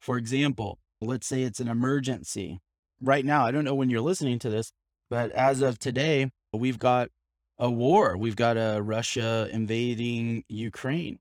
For 0.00 0.18
example, 0.18 0.80
let's 1.00 1.26
say 1.26 1.42
it's 1.42 1.60
an 1.60 1.68
emergency. 1.68 2.60
Right 3.00 3.24
now, 3.24 3.46
I 3.46 3.52
don't 3.52 3.64
know 3.64 3.74
when 3.74 3.90
you're 3.90 4.00
listening 4.00 4.38
to 4.40 4.50
this, 4.50 4.72
but 5.08 5.30
as 5.32 5.62
of 5.62 5.78
today, 5.78 6.30
we've 6.52 6.78
got 6.78 7.10
a 7.58 7.70
war. 7.70 8.16
We've 8.16 8.36
got 8.36 8.56
a 8.56 8.80
Russia 8.82 9.48
invading 9.52 10.44
Ukraine. 10.48 11.18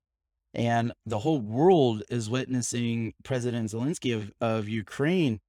And 0.54 0.94
the 1.06 1.20
whole 1.20 1.40
world 1.40 2.04
is 2.10 2.30
witnessing 2.30 3.14
President 3.24 3.72
Zelensky 3.72 4.16
of, 4.16 4.32
of 4.40 4.70
Ukraine. 4.70 5.40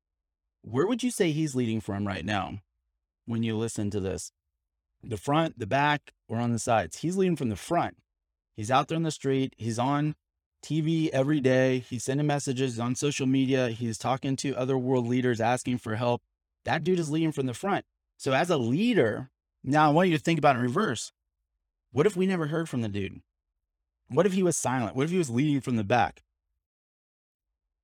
Where 0.63 0.87
would 0.87 1.03
you 1.03 1.11
say 1.11 1.31
he's 1.31 1.55
leading 1.55 1.81
from 1.81 2.07
right 2.07 2.25
now 2.25 2.61
when 3.27 3.43
you 3.43 3.57
listen 3.57 3.91
to 3.91 4.01
this? 4.01 4.33
the 5.09 5.17
front, 5.17 5.59
the 5.59 5.67
back, 5.67 6.13
or 6.29 6.39
on 6.39 6.53
the 6.53 6.59
sides. 6.59 6.99
He's 6.99 7.17
leading 7.17 7.37
from 7.37 7.49
the 7.49 7.57
front. 7.57 7.97
He's 8.57 8.71
out 8.71 8.89
there 8.89 8.97
on 8.97 9.03
the 9.03 9.11
street. 9.11 9.55
He's 9.59 9.79
on 9.79 10.15
TV 10.65 11.09
every 11.11 11.41
day. 11.41 11.81
He's 11.81 12.05
sending 12.05 12.27
messages 12.27 12.79
on 12.79 12.95
social 12.95 13.27
media. 13.27 13.69
He's 13.69 13.99
talking 13.99 14.37
to 14.37 14.57
other 14.57 14.79
world 14.79 15.07
leaders 15.07 15.41
asking 15.41 15.79
for 15.79 15.97
help. 15.97 16.23
That 16.65 16.85
dude 16.85 16.99
is 16.99 17.11
leading 17.11 17.33
from 17.33 17.47
the 17.47 17.55
front. 17.55 17.85
So, 18.17 18.33
as 18.33 18.49
a 18.49 18.57
leader, 18.57 19.31
now 19.65 19.89
I 19.89 19.93
want 19.93 20.11
you 20.11 20.17
to 20.17 20.23
think 20.23 20.39
about 20.39 20.57
it 20.57 20.61
in 20.61 20.65
reverse. 20.65 21.13
What 21.91 22.07
if 22.07 22.17
we 22.17 22.27
never 22.27 22.47
heard 22.47 22.69
from 22.69 22.83
the 22.83 22.89
dude? 22.89 23.21
What 24.09 24.27
if 24.27 24.33
he 24.33 24.43
was 24.43 24.57
silent? 24.57 24.95
What 24.95 25.05
if 25.05 25.11
he 25.11 25.19
was 25.19 25.31
leading 25.31 25.61
from 25.61 25.77
the 25.77 25.85
back? 25.85 26.23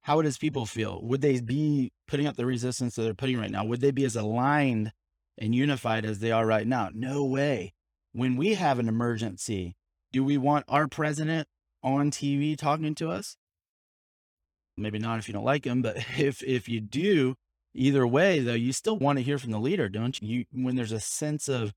How 0.03 0.17
would 0.17 0.25
his 0.25 0.39
people 0.39 0.67
feel? 0.67 1.01
Would 1.03 1.21
they 1.21 1.41
be 1.41 1.93
putting 2.07 2.27
up 2.27 2.37
the 2.37 2.47
resistance 2.47 2.95
that 2.95 3.03
they're 3.03 3.15
putting 3.15 3.39
right 3.39 3.51
now? 3.51 3.65
Would 3.65 3.81
they 3.81 3.91
be 3.91 4.05
as 4.05 4.17
aligned 4.17 4.93
and 5.41 5.55
unified 5.55 6.05
as 6.05 6.21
they 6.21 6.31
are 6.31 6.47
right 6.47 6.67
now. 6.67 6.91
No 6.93 7.25
way. 7.25 7.73
When 8.13 8.37
we 8.37 8.55
have 8.55 8.79
an 8.79 8.89
emergency, 8.89 9.75
do 10.13 10.23
we 10.23 10.37
want 10.37 10.67
our 10.69 10.87
president 10.87 11.49
on 11.83 12.11
TV 12.11 12.57
talking 12.57 12.95
to 12.97 13.11
us? 13.11 13.37
Maybe 14.77 14.99
not 14.99 15.19
if 15.19 15.29
you 15.29 15.35
don't 15.35 15.45
like 15.45 15.65
him, 15.65 15.83
but 15.83 15.97
if 16.19 16.43
if 16.43 16.69
you 16.69 16.81
do, 16.81 17.37
either 17.75 18.07
way 18.07 18.41
though, 18.41 18.55
you 18.55 18.73
still 18.73 18.97
want 18.97 19.19
to 19.19 19.25
hear 19.25 19.39
from 19.39 19.53
the 19.53 19.61
leader, 19.61 19.89
don't 19.89 20.21
you? 20.21 20.45
you 20.53 20.65
when 20.65 20.77
there's 20.77 20.93
a 20.93 21.01
sense 21.01 21.49
of 21.49 21.73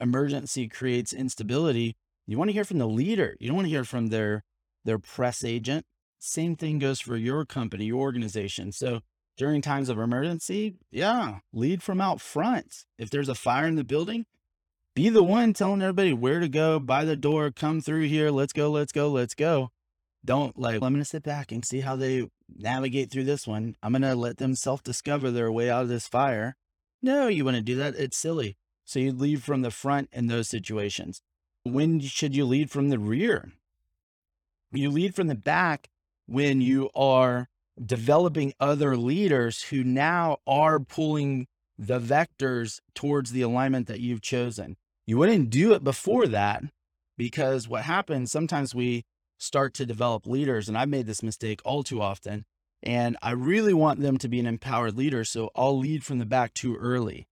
emergency 0.00 0.68
creates 0.68 1.12
instability, 1.12 1.96
you 2.26 2.38
want 2.38 2.48
to 2.48 2.54
hear 2.54 2.64
from 2.64 2.78
the 2.78 2.88
leader. 2.88 3.36
You 3.40 3.48
don't 3.48 3.56
want 3.56 3.66
to 3.66 3.70
hear 3.70 3.84
from 3.84 4.08
their 4.08 4.44
their 4.84 4.98
press 4.98 5.44
agent. 5.44 5.84
Same 6.18 6.56
thing 6.56 6.78
goes 6.78 7.00
for 7.00 7.16
your 7.16 7.44
company, 7.44 7.86
your 7.86 8.00
organization. 8.00 8.72
So 8.72 9.00
during 9.36 9.60
times 9.60 9.88
of 9.88 9.98
emergency, 9.98 10.76
yeah, 10.90 11.38
lead 11.52 11.82
from 11.82 12.00
out 12.00 12.20
front. 12.20 12.84
If 12.98 13.10
there's 13.10 13.28
a 13.28 13.34
fire 13.34 13.66
in 13.66 13.76
the 13.76 13.84
building, 13.84 14.24
be 14.94 15.10
the 15.10 15.22
one 15.22 15.52
telling 15.52 15.82
everybody 15.82 16.14
where 16.14 16.40
to 16.40 16.48
go, 16.48 16.78
by 16.78 17.04
the 17.04 17.16
door, 17.16 17.50
come 17.50 17.80
through 17.82 18.06
here, 18.06 18.30
let's 18.30 18.54
go, 18.54 18.70
let's 18.70 18.92
go, 18.92 19.08
let's 19.10 19.34
go. 19.34 19.70
Don't 20.24 20.58
like, 20.58 20.76
I'm 20.76 20.80
going 20.80 20.96
to 20.96 21.04
sit 21.04 21.22
back 21.22 21.52
and 21.52 21.64
see 21.64 21.80
how 21.80 21.96
they 21.96 22.28
navigate 22.54 23.10
through 23.10 23.24
this 23.24 23.46
one. 23.46 23.76
I'm 23.82 23.92
going 23.92 24.02
to 24.02 24.14
let 24.14 24.38
them 24.38 24.54
self 24.54 24.82
discover 24.82 25.30
their 25.30 25.50
way 25.50 25.70
out 25.70 25.82
of 25.82 25.88
this 25.88 26.08
fire. 26.08 26.56
No, 27.02 27.28
you 27.28 27.44
want 27.44 27.56
to 27.56 27.62
do 27.62 27.76
that. 27.76 27.94
It's 27.96 28.16
silly. 28.16 28.56
So 28.84 28.98
you 28.98 29.12
lead 29.12 29.42
from 29.42 29.62
the 29.62 29.70
front 29.70 30.08
in 30.12 30.28
those 30.28 30.48
situations. 30.48 31.20
When 31.64 32.00
should 32.00 32.36
you 32.36 32.44
lead 32.44 32.70
from 32.70 32.88
the 32.88 32.98
rear? 32.98 33.52
You 34.72 34.90
lead 34.90 35.14
from 35.14 35.26
the 35.26 35.34
back 35.34 35.88
when 36.26 36.60
you 36.60 36.90
are 36.94 37.48
developing 37.84 38.54
other 38.58 38.96
leaders 38.96 39.64
who 39.64 39.84
now 39.84 40.38
are 40.46 40.78
pulling 40.78 41.46
the 41.78 42.00
vectors 42.00 42.80
towards 42.94 43.32
the 43.32 43.42
alignment 43.42 43.86
that 43.86 44.00
you've 44.00 44.22
chosen. 44.22 44.76
You 45.06 45.18
wouldn't 45.18 45.50
do 45.50 45.72
it 45.74 45.84
before 45.84 46.26
that 46.28 46.62
because 47.16 47.68
what 47.68 47.82
happens 47.82 48.30
sometimes 48.30 48.74
we 48.74 49.04
start 49.38 49.74
to 49.74 49.86
develop 49.86 50.26
leaders, 50.26 50.68
and 50.68 50.76
I've 50.76 50.88
made 50.88 51.06
this 51.06 51.22
mistake 51.22 51.60
all 51.64 51.82
too 51.82 52.00
often, 52.00 52.44
and 52.82 53.16
I 53.22 53.32
really 53.32 53.74
want 53.74 54.00
them 54.00 54.18
to 54.18 54.28
be 54.28 54.40
an 54.40 54.46
empowered 54.46 54.96
leader. 54.96 55.24
So 55.24 55.50
I'll 55.54 55.78
lead 55.78 56.04
from 56.04 56.18
the 56.18 56.26
back 56.26 56.54
too 56.54 56.76
early 56.76 57.26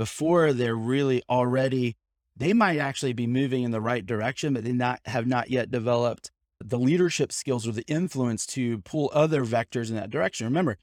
before 0.00 0.54
they're 0.54 0.74
really 0.74 1.22
already, 1.28 1.94
they 2.34 2.54
might 2.54 2.78
actually 2.78 3.12
be 3.12 3.26
moving 3.26 3.64
in 3.64 3.70
the 3.70 3.82
right 3.82 4.06
direction, 4.06 4.54
but 4.54 4.64
they 4.64 4.72
not 4.72 4.98
have 5.04 5.26
not 5.26 5.50
yet 5.50 5.70
developed 5.70 6.30
the 6.58 6.78
leadership 6.78 7.30
skills 7.30 7.68
or 7.68 7.72
the 7.72 7.84
influence 7.86 8.46
to 8.46 8.78
pull 8.78 9.10
other 9.12 9.44
vectors 9.44 9.90
in 9.90 9.96
that 9.96 10.08
direction. 10.08 10.46
Remember, 10.46 10.78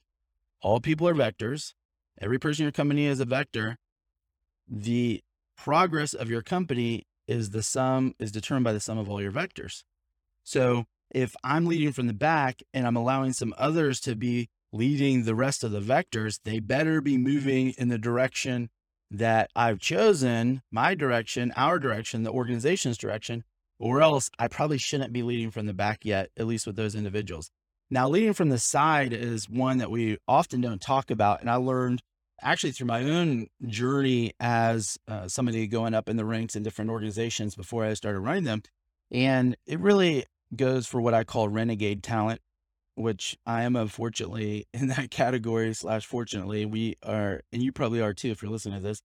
all 0.61 0.79
people 0.79 1.07
are 1.07 1.15
vectors. 1.15 1.73
Every 2.21 2.37
person 2.37 2.61
in 2.61 2.65
your 2.65 2.73
company 2.73 3.05
is 3.07 3.19
a 3.19 3.25
vector. 3.25 3.77
The 4.67 5.23
progress 5.57 6.13
of 6.13 6.29
your 6.29 6.43
company 6.43 7.07
is 7.27 7.49
the 7.49 7.63
sum 7.63 8.13
is 8.19 8.31
determined 8.31 8.65
by 8.65 8.73
the 8.73 8.79
sum 8.79 8.99
of 8.99 9.09
all 9.09 9.19
your 9.19 9.31
vectors. 9.31 9.81
So 10.47 10.85
if 11.13 11.35
I'm 11.43 11.65
leading 11.65 11.91
from 11.91 12.07
the 12.07 12.13
back 12.13 12.63
and 12.73 12.87
I'm 12.87 12.95
allowing 12.95 13.33
some 13.33 13.53
others 13.57 13.99
to 14.01 14.15
be 14.15 14.47
leading 14.71 15.23
the 15.23 15.35
rest 15.35 15.61
of 15.61 15.71
the 15.71 15.81
vectors, 15.81 16.39
they 16.45 16.61
better 16.61 17.01
be 17.01 17.17
moving 17.17 17.71
in 17.77 17.89
the 17.89 17.97
direction 17.97 18.69
that 19.11 19.51
I've 19.57 19.79
chosen, 19.79 20.61
my 20.71 20.95
direction, 20.95 21.51
our 21.57 21.79
direction, 21.79 22.23
the 22.23 22.31
organization's 22.31 22.97
direction, 22.97 23.43
or 23.77 24.01
else 24.01 24.31
I 24.39 24.47
probably 24.47 24.77
shouldn't 24.77 25.11
be 25.11 25.21
leading 25.21 25.51
from 25.51 25.65
the 25.65 25.73
back 25.73 26.05
yet, 26.05 26.29
at 26.37 26.47
least 26.47 26.65
with 26.65 26.77
those 26.77 26.95
individuals. 26.95 27.51
Now, 27.89 28.07
leading 28.07 28.31
from 28.31 28.47
the 28.47 28.57
side 28.57 29.11
is 29.11 29.49
one 29.49 29.79
that 29.79 29.91
we 29.91 30.17
often 30.29 30.61
don't 30.61 30.81
talk 30.81 31.11
about. 31.11 31.41
And 31.41 31.49
I 31.49 31.55
learned 31.55 32.01
actually 32.41 32.71
through 32.71 32.87
my 32.87 33.03
own 33.03 33.47
journey 33.65 34.31
as 34.39 34.97
uh, 35.09 35.27
somebody 35.27 35.67
going 35.67 35.93
up 35.93 36.07
in 36.07 36.15
the 36.15 36.23
ranks 36.23 36.55
in 36.55 36.63
different 36.63 36.89
organizations 36.89 37.53
before 37.53 37.83
I 37.83 37.95
started 37.95 38.21
running 38.21 38.45
them. 38.45 38.63
And 39.11 39.57
it 39.65 39.79
really 39.79 40.25
goes 40.55 40.87
for 40.87 41.01
what 41.01 41.13
I 41.13 41.23
call 41.23 41.49
renegade 41.49 42.03
talent, 42.03 42.41
which 42.95 43.37
I 43.45 43.63
am 43.63 43.75
unfortunately 43.75 44.65
in 44.73 44.87
that 44.87 45.11
category 45.11 45.73
slash 45.73 46.05
fortunately 46.05 46.65
we 46.65 46.95
are, 47.03 47.41
and 47.51 47.61
you 47.61 47.71
probably 47.71 48.01
are 48.01 48.13
too 48.13 48.31
if 48.31 48.41
you're 48.41 48.51
listening 48.51 48.79
to 48.79 48.83
this. 48.83 49.01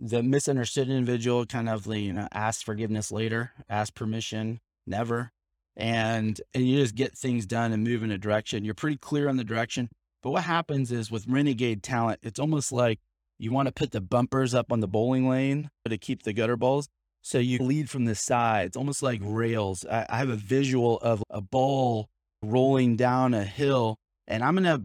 The 0.00 0.22
misunderstood 0.22 0.88
individual 0.88 1.44
kind 1.44 1.68
of 1.68 1.86
you 1.86 2.12
know 2.12 2.28
ask 2.32 2.64
forgiveness 2.64 3.10
later, 3.10 3.52
ask 3.68 3.94
permission, 3.94 4.60
never, 4.86 5.32
and 5.76 6.40
and 6.54 6.68
you 6.68 6.80
just 6.80 6.94
get 6.94 7.18
things 7.18 7.46
done 7.46 7.72
and 7.72 7.82
move 7.82 8.02
in 8.02 8.12
a 8.12 8.18
direction. 8.18 8.64
You're 8.64 8.74
pretty 8.74 8.98
clear 8.98 9.28
on 9.28 9.38
the 9.38 9.44
direction, 9.44 9.88
but 10.22 10.30
what 10.30 10.44
happens 10.44 10.92
is 10.92 11.10
with 11.10 11.26
renegade 11.26 11.82
talent, 11.82 12.20
it's 12.22 12.38
almost 12.38 12.70
like 12.70 13.00
you 13.38 13.50
want 13.50 13.66
to 13.66 13.72
put 13.72 13.92
the 13.92 14.00
bumpers 14.00 14.54
up 14.54 14.72
on 14.72 14.80
the 14.80 14.88
bowling 14.88 15.28
lane 15.28 15.70
to 15.88 15.98
keep 15.98 16.22
the 16.22 16.32
gutter 16.32 16.56
balls. 16.56 16.88
So 17.22 17.38
you 17.38 17.58
lead 17.58 17.90
from 17.90 18.04
the 18.04 18.14
sides, 18.14 18.76
almost 18.76 19.02
like 19.02 19.20
rails. 19.22 19.84
I, 19.84 20.06
I 20.08 20.18
have 20.18 20.30
a 20.30 20.36
visual 20.36 20.98
of 20.98 21.22
a 21.30 21.40
ball 21.40 22.08
rolling 22.42 22.96
down 22.96 23.34
a 23.34 23.44
hill, 23.44 23.98
and 24.26 24.42
I'm 24.42 24.54
going 24.54 24.64
to 24.64 24.84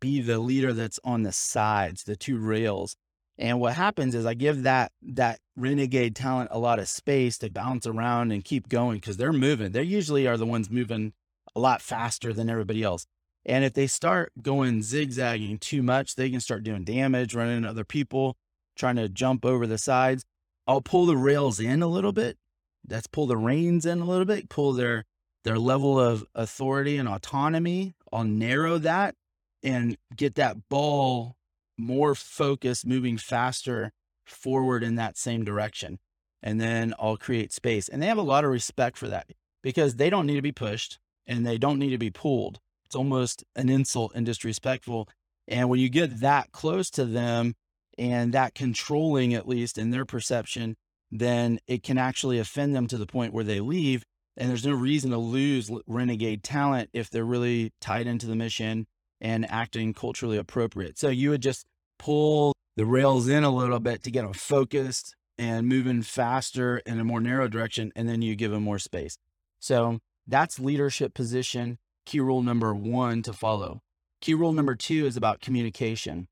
be 0.00 0.20
the 0.20 0.38
leader 0.38 0.72
that's 0.72 1.00
on 1.04 1.22
the 1.22 1.32
sides, 1.32 2.04
the 2.04 2.16
two 2.16 2.38
rails. 2.38 2.96
And 3.38 3.60
what 3.60 3.74
happens 3.74 4.14
is 4.14 4.24
I 4.24 4.34
give 4.34 4.62
that 4.62 4.92
that 5.02 5.40
renegade 5.56 6.16
talent 6.16 6.48
a 6.52 6.58
lot 6.58 6.78
of 6.78 6.88
space 6.88 7.38
to 7.38 7.50
bounce 7.50 7.86
around 7.86 8.32
and 8.32 8.44
keep 8.44 8.68
going 8.68 8.98
because 8.98 9.16
they're 9.16 9.32
moving. 9.32 9.72
They 9.72 9.82
usually 9.82 10.26
are 10.26 10.36
the 10.36 10.46
ones 10.46 10.70
moving 10.70 11.12
a 11.54 11.60
lot 11.60 11.82
faster 11.82 12.32
than 12.32 12.48
everybody 12.48 12.82
else. 12.82 13.06
And 13.44 13.64
if 13.64 13.74
they 13.74 13.86
start 13.86 14.32
going 14.42 14.82
zigzagging 14.82 15.58
too 15.58 15.82
much, 15.82 16.16
they 16.16 16.30
can 16.30 16.40
start 16.40 16.64
doing 16.64 16.84
damage, 16.84 17.34
running 17.34 17.58
into 17.58 17.68
other 17.68 17.84
people, 17.84 18.36
trying 18.74 18.96
to 18.96 19.08
jump 19.08 19.44
over 19.44 19.66
the 19.66 19.78
sides. 19.78 20.24
I'll 20.66 20.80
pull 20.80 21.06
the 21.06 21.16
rails 21.16 21.60
in 21.60 21.82
a 21.82 21.86
little 21.86 22.12
bit. 22.12 22.38
That's 22.84 23.06
pull 23.06 23.26
the 23.26 23.36
reins 23.36 23.86
in 23.86 24.00
a 24.00 24.04
little 24.04 24.24
bit, 24.24 24.48
pull 24.48 24.72
their 24.72 25.04
their 25.44 25.58
level 25.58 25.98
of 25.98 26.24
authority 26.34 26.96
and 26.96 27.08
autonomy. 27.08 27.94
I'll 28.12 28.24
narrow 28.24 28.78
that 28.78 29.14
and 29.62 29.96
get 30.16 30.34
that 30.36 30.68
ball 30.68 31.36
more 31.78 32.14
focused, 32.14 32.86
moving 32.86 33.16
faster 33.16 33.92
forward 34.24 34.82
in 34.82 34.96
that 34.96 35.16
same 35.16 35.44
direction. 35.44 35.98
And 36.42 36.60
then 36.60 36.94
I'll 36.98 37.16
create 37.16 37.52
space. 37.52 37.88
And 37.88 38.02
they 38.02 38.06
have 38.06 38.18
a 38.18 38.22
lot 38.22 38.44
of 38.44 38.50
respect 38.50 38.96
for 38.96 39.08
that 39.08 39.28
because 39.62 39.96
they 39.96 40.10
don't 40.10 40.26
need 40.26 40.36
to 40.36 40.42
be 40.42 40.52
pushed 40.52 40.98
and 41.26 41.46
they 41.46 41.58
don't 41.58 41.78
need 41.78 41.90
to 41.90 41.98
be 41.98 42.10
pulled. 42.10 42.58
It's 42.84 42.96
almost 42.96 43.44
an 43.54 43.68
insult 43.68 44.12
and 44.14 44.24
disrespectful. 44.24 45.08
And 45.48 45.68
when 45.68 45.80
you 45.80 45.88
get 45.88 46.20
that 46.20 46.52
close 46.52 46.90
to 46.90 47.04
them 47.04 47.54
and 47.98 48.32
that 48.32 48.54
controlling, 48.54 49.34
at 49.34 49.48
least 49.48 49.78
in 49.78 49.90
their 49.90 50.04
perception, 50.04 50.76
then 51.10 51.58
it 51.66 51.82
can 51.82 51.98
actually 51.98 52.38
offend 52.38 52.74
them 52.74 52.86
to 52.88 52.98
the 52.98 53.06
point 53.06 53.32
where 53.32 53.44
they 53.44 53.60
leave. 53.60 54.04
And 54.36 54.50
there's 54.50 54.66
no 54.66 54.74
reason 54.74 55.10
to 55.12 55.18
lose 55.18 55.70
renegade 55.86 56.42
talent 56.42 56.90
if 56.92 57.08
they're 57.08 57.24
really 57.24 57.72
tied 57.80 58.06
into 58.06 58.26
the 58.26 58.36
mission 58.36 58.86
and 59.20 59.50
acting 59.50 59.94
culturally 59.94 60.36
appropriate. 60.36 60.98
So 60.98 61.08
you 61.08 61.30
would 61.30 61.40
just 61.40 61.64
pull 61.98 62.52
the 62.76 62.84
rails 62.84 63.28
in 63.28 63.44
a 63.44 63.50
little 63.50 63.80
bit 63.80 64.02
to 64.02 64.10
get 64.10 64.22
them 64.22 64.34
focused 64.34 65.14
and 65.38 65.66
moving 65.66 66.02
faster 66.02 66.78
in 66.78 67.00
a 67.00 67.04
more 67.04 67.20
narrow 67.20 67.48
direction. 67.48 67.92
And 67.96 68.08
then 68.08 68.20
you 68.20 68.36
give 68.36 68.50
them 68.50 68.62
more 68.62 68.78
space. 68.78 69.16
So 69.58 70.00
that's 70.26 70.58
leadership 70.58 71.14
position 71.14 71.78
key 72.06 72.20
rule 72.20 72.42
number 72.42 72.74
one 72.74 73.20
to 73.22 73.32
follow. 73.32 73.82
Key 74.20 74.34
rule 74.34 74.52
number 74.52 74.74
two 74.74 75.04
is 75.06 75.16
about 75.16 75.40
communication, 75.40 76.28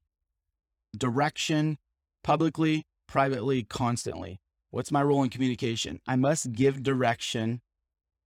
direction, 0.99 1.79
publicly, 2.23 2.87
privately, 3.07 3.63
constantly. 3.63 4.41
What's 4.71 4.91
my 4.91 5.03
role 5.03 5.23
in 5.23 5.31
communication? 5.31 6.01
I 6.07 6.17
must 6.17 6.53
give 6.53 6.83
direction 6.83 7.61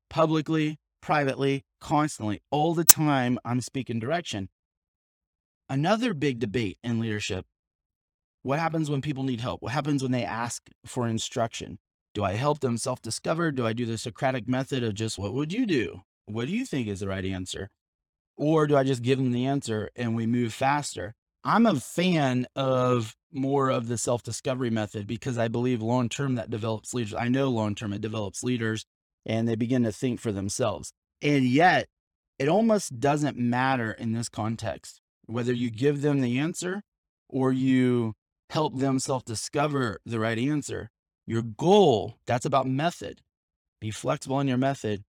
publicly, 0.08 0.78
privately, 1.02 1.64
constantly. 1.80 2.40
All 2.50 2.74
the 2.74 2.84
time, 2.84 3.38
I'm 3.44 3.60
speaking 3.60 3.98
direction. 3.98 4.48
Another 5.68 6.14
big 6.14 6.38
debate 6.38 6.78
in 6.82 7.00
leadership 7.00 7.44
what 8.42 8.60
happens 8.60 8.88
when 8.88 9.02
people 9.02 9.24
need 9.24 9.40
help? 9.40 9.62
What 9.62 9.72
happens 9.72 10.02
when 10.02 10.12
they 10.12 10.24
ask 10.24 10.70
for 10.86 11.06
instruction? 11.06 11.78
Do 12.14 12.24
I 12.24 12.32
help 12.32 12.60
them 12.60 12.78
self 12.78 13.02
discover? 13.02 13.50
Do 13.52 13.66
I 13.66 13.72
do 13.72 13.84
the 13.84 13.98
Socratic 13.98 14.48
method 14.48 14.82
of 14.82 14.94
just 14.94 15.18
what 15.18 15.34
would 15.34 15.52
you 15.52 15.66
do? 15.66 16.00
What 16.26 16.46
do 16.46 16.52
you 16.52 16.64
think 16.64 16.88
is 16.88 17.00
the 17.00 17.08
right 17.08 17.24
answer? 17.24 17.68
Or 18.36 18.66
do 18.66 18.76
I 18.76 18.84
just 18.84 19.02
give 19.02 19.18
them 19.18 19.32
the 19.32 19.44
answer 19.44 19.90
and 19.96 20.14
we 20.14 20.26
move 20.26 20.54
faster? 20.54 21.14
I'm 21.44 21.66
a 21.66 21.78
fan 21.80 22.46
of 22.56 23.16
more 23.32 23.70
of 23.70 23.88
the 23.88 23.98
self 23.98 24.22
discovery 24.22 24.70
method 24.70 25.06
because 25.06 25.38
I 25.38 25.48
believe 25.48 25.82
long 25.82 26.08
term 26.08 26.34
that 26.36 26.50
develops 26.50 26.94
leaders. 26.94 27.14
I 27.14 27.28
know 27.28 27.48
long 27.48 27.74
term 27.74 27.92
it 27.92 28.00
develops 28.00 28.42
leaders 28.42 28.84
and 29.26 29.48
they 29.48 29.54
begin 29.54 29.82
to 29.84 29.92
think 29.92 30.20
for 30.20 30.32
themselves. 30.32 30.92
And 31.22 31.44
yet, 31.44 31.88
it 32.38 32.48
almost 32.48 33.00
doesn't 33.00 33.36
matter 33.36 33.92
in 33.92 34.12
this 34.12 34.28
context 34.28 35.00
whether 35.26 35.52
you 35.52 35.70
give 35.70 36.02
them 36.02 36.20
the 36.20 36.38
answer 36.38 36.82
or 37.28 37.52
you 37.52 38.14
help 38.50 38.78
them 38.78 38.98
self 38.98 39.24
discover 39.24 40.00
the 40.04 40.20
right 40.20 40.38
answer. 40.38 40.90
Your 41.26 41.42
goal, 41.42 42.16
that's 42.26 42.46
about 42.46 42.66
method. 42.66 43.20
Be 43.80 43.90
flexible 43.90 44.40
in 44.40 44.48
your 44.48 44.56
method 44.56 45.04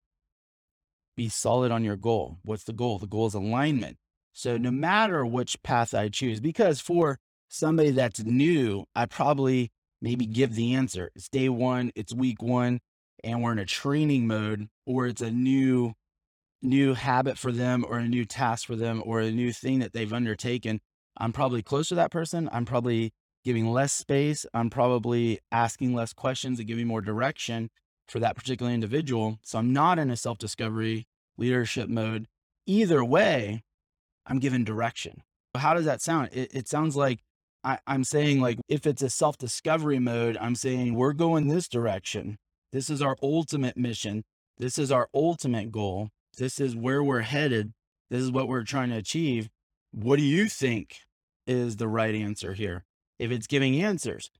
be 1.19 1.29
solid 1.29 1.73
on 1.73 1.83
your 1.83 1.97
goal. 1.97 2.39
What's 2.45 2.63
the 2.63 2.73
goal? 2.73 3.01
The 3.01 3.09
goal 3.09 3.27
is 3.27 3.35
alignment. 3.35 3.99
So 4.38 4.57
no 4.57 4.71
matter 4.71 5.26
which 5.26 5.61
path 5.64 5.92
I 5.95 6.09
choose, 6.11 6.38
because 6.38 6.80
for 6.80 7.18
somebody 7.49 7.90
that's 7.90 8.23
new, 8.23 8.85
I 8.95 9.07
probably 9.07 9.73
maybe 10.00 10.26
give 10.26 10.54
the 10.54 10.75
answer. 10.75 11.11
It's 11.16 11.28
day 11.28 11.49
one, 11.49 11.90
it's 11.97 12.14
week 12.14 12.40
one, 12.40 12.78
and 13.25 13.42
we're 13.42 13.50
in 13.50 13.59
a 13.59 13.66
training 13.66 14.28
mode, 14.28 14.68
or 14.87 15.09
it's 15.09 15.23
a 15.23 15.33
new 15.33 15.95
new 16.62 16.95
habit 16.95 17.37
for 17.37 17.50
them 17.50 17.85
or 17.88 17.99
a 17.99 18.07
new 18.07 18.25
task 18.25 18.68
for 18.68 18.76
them 18.76 19.02
or 19.04 19.18
a 19.18 19.33
new 19.33 19.52
thing 19.52 19.80
that 19.80 19.92
they've 19.92 20.12
undertaken. 20.12 20.83
I'm 21.16 21.33
probably 21.33 21.61
close 21.61 21.88
to 21.88 21.97
that 21.97 22.12
person. 22.12 22.49
I'm 22.52 22.64
probably 22.64 23.12
giving 23.45 23.66
less 23.66 23.92
space. 23.92 24.47
I'm 24.54 24.71
probably 24.71 25.40
asking 25.50 25.95
less 25.95 26.12
questions 26.12 26.61
and 26.61 26.68
giving 26.68 26.87
more 26.87 27.00
direction 27.00 27.71
for 28.07 28.21
that 28.21 28.37
particular 28.37 28.71
individual. 28.71 29.40
So 29.42 29.59
I'm 29.59 29.73
not 29.73 29.99
in 29.99 30.12
a 30.12 30.16
self 30.16 30.38
discovery 30.38 31.09
leadership 31.37 31.88
mode. 31.88 32.28
Either 32.66 33.04
way, 33.04 33.64
I'm 34.29 34.39
given 34.39 34.65
direction. 34.65 35.23
How 35.57 35.75
does 35.75 35.87
that 35.87 36.03
sound? 36.03 36.29
It, 36.33 36.55
it 36.55 36.69
sounds 36.69 36.95
like 36.95 37.21
I, 37.65 37.79
I'm 37.87 38.05
saying, 38.05 38.41
like, 38.41 38.59
if 38.69 38.87
it's 38.87 39.03
a 39.03 39.11
self 39.11 39.37
discovery 39.39 39.99
mode, 39.99 40.37
I'm 40.41 40.55
saying 40.55 40.95
we're 40.95 41.15
going 41.15 41.49
this 41.49 41.69
direction. 41.69 42.37
This 42.73 42.91
is 42.91 43.03
our 43.03 43.17
ultimate 43.23 43.77
mission. 43.77 44.25
This 44.59 44.79
is 44.79 44.93
our 44.93 45.09
ultimate 45.15 45.73
goal. 45.73 46.11
This 46.37 46.61
is 46.61 46.77
where 46.77 47.03
we're 47.03 47.23
headed. 47.23 47.73
This 48.11 48.23
is 48.23 48.31
what 48.31 48.49
we're 48.49 48.65
trying 48.65 48.91
to 48.91 48.97
achieve. 48.97 49.49
What 49.93 50.17
do 50.17 50.23
you 50.23 50.47
think 50.47 50.97
is 51.47 51.77
the 51.77 51.89
right 51.89 52.15
answer 52.15 52.55
here? 52.55 52.85
If 53.19 53.31
it's 53.31 53.47
giving 53.47 53.81
answers, 53.83 54.31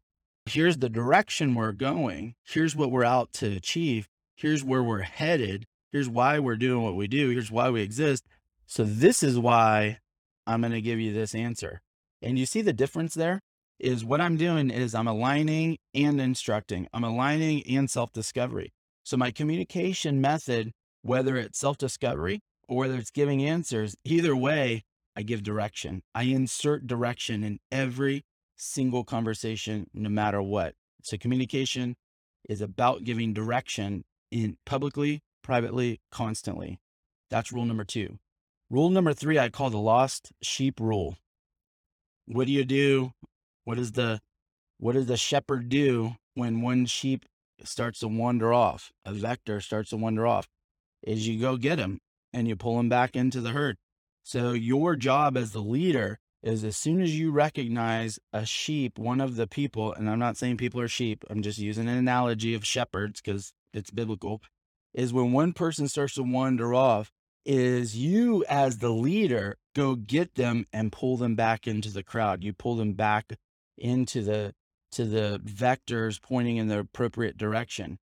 here's 0.47 0.79
the 0.79 0.89
direction 0.89 1.55
we're 1.55 1.73
going. 1.73 2.35
Here's 2.47 2.77
what 2.77 2.91
we're 2.91 3.05
out 3.05 3.33
to 3.35 3.57
achieve. 3.57 4.09
Here's 4.37 4.63
where 4.63 4.83
we're 4.83 5.03
headed. 5.03 5.67
Here's 5.91 6.09
why 6.09 6.39
we're 6.39 6.57
doing 6.57 6.85
what 6.85 6.97
we 6.97 7.09
do. 7.09 7.31
Here's 7.31 7.51
why 7.51 7.71
we 7.71 7.81
exist. 7.81 8.25
So 8.69 8.85
this 8.85 9.25
is 9.25 9.39
why 9.39 9.99
I'm 10.47 10.61
going 10.61 10.73
to 10.73 10.81
give 10.81 11.01
you 11.01 11.13
this 11.13 11.35
answer. 11.35 11.81
And 12.23 12.39
you 12.39 12.47
see 12.47 12.63
the 12.63 12.73
difference 12.73 13.15
there 13.15 13.41
is 13.81 14.05
what 14.05 14.21
I'm 14.21 14.37
doing 14.37 14.71
is 14.71 14.95
I'm 14.95 15.09
aligning 15.09 15.79
and 15.95 16.21
instructing. 16.21 16.87
I'm 16.93 17.05
aligning 17.05 17.67
and 17.67 17.91
self-discovery. 17.91 18.73
So 19.05 19.17
my 19.17 19.33
communication 19.33 20.21
method 20.21 20.73
whether 21.03 21.37
it's 21.37 21.59
self 21.59 21.79
discovery 21.79 22.41
or 22.69 22.79
whether 22.79 22.97
it's 22.97 23.11
giving 23.11 23.43
answers, 23.43 23.97
either 24.05 24.37
way, 24.37 24.85
I 25.17 25.23
give 25.23 25.43
direction. 25.43 26.03
I 26.15 26.25
insert 26.25 26.87
direction 26.87 27.43
in 27.43 27.59
every 27.73 28.25
single 28.57 29.05
conversation, 29.05 29.87
no 29.95 30.11
matter 30.11 30.43
what. 30.43 30.75
So 31.03 31.17
communication 31.17 31.97
is 32.49 32.61
about 32.61 33.05
giving 33.05 33.33
direction 33.33 34.05
in 34.31 34.59
publicly, 34.67 35.23
privately, 35.43 36.01
constantly. 36.11 36.79
That's 37.31 37.53
rule 37.53 37.65
number 37.65 37.85
two. 37.85 38.19
Rule 38.71 38.91
number 38.91 39.15
three, 39.15 39.39
I 39.39 39.49
call 39.49 39.71
the 39.71 39.79
lost 39.79 40.33
sheep 40.43 40.79
rule. 40.79 41.17
What 42.27 42.47
do 42.47 42.53
you 42.53 42.65
do? 42.65 43.13
What 43.65 43.77
does 43.77 43.93
the 43.93 44.21
what 44.79 44.93
does 44.93 45.07
the 45.07 45.17
shepherd 45.17 45.69
do 45.69 46.17
when 46.35 46.61
one 46.61 46.85
sheep 46.87 47.25
starts 47.65 48.01
to 48.01 48.09
wander 48.09 48.53
off? 48.53 48.93
A 49.07 49.13
vector 49.13 49.61
starts 49.61 49.91
to 49.91 49.97
wander 49.97 50.27
off. 50.27 50.49
Is 51.03 51.27
you 51.27 51.41
go 51.41 51.57
get 51.57 51.79
him 51.79 52.01
and 52.33 52.47
you 52.47 52.57
pull 52.57 52.79
him 52.79 52.89
back 52.91 53.17
into 53.17 53.41
the 53.41 53.51
herd. 53.51 53.77
So 54.23 54.53
your 54.53 54.97
job 54.97 55.37
as 55.37 55.53
the 55.53 55.61
leader 55.61 56.19
is 56.43 56.63
as 56.63 56.77
soon 56.77 57.01
as 57.01 57.19
you 57.19 57.31
recognize 57.31 58.19
a 58.33 58.45
sheep, 58.45 58.99
one 58.99 59.21
of 59.21 59.37
the 59.37 59.47
people, 59.47 59.93
and 59.95 60.09
I'm 60.09 60.19
not 60.19 60.37
saying 60.37 60.59
people 60.59 60.81
are 60.81 60.89
sheep, 60.89 61.25
I'm 61.31 61.43
just 61.43 61.59
using 61.59 61.89
an 61.89 61.97
analogy 61.97 62.55
of 62.55 62.67
shepherds 62.67 63.21
because 63.21 63.53
it's 63.73 63.91
biblical, 63.91 64.43
is 64.93 65.13
when 65.13 65.33
one 65.33 65.53
person 65.53 65.89
starts 65.89 66.15
to 66.15 66.23
wander 66.23 66.75
off, 66.75 67.11
is 67.45 67.97
you 67.97 68.45
as 68.49 68.79
the 68.79 68.91
leader 68.91 69.57
go 69.75 69.95
get 69.95 70.35
them 70.35 70.67
and 70.73 70.93
pull 70.93 71.17
them 71.17 71.35
back 71.35 71.67
into 71.67 71.91
the 71.91 72.03
crowd. 72.03 72.43
You 72.43 72.53
pull 72.53 72.77
them 72.77 72.93
back 72.93 73.33
into 73.77 74.23
the 74.23 74.55
to 74.93 75.05
the 75.05 75.41
vectors 75.45 76.21
pointing 76.21 76.57
in 76.57 76.69
the 76.69 76.79
appropriate 76.81 77.37
direction. 77.37 77.99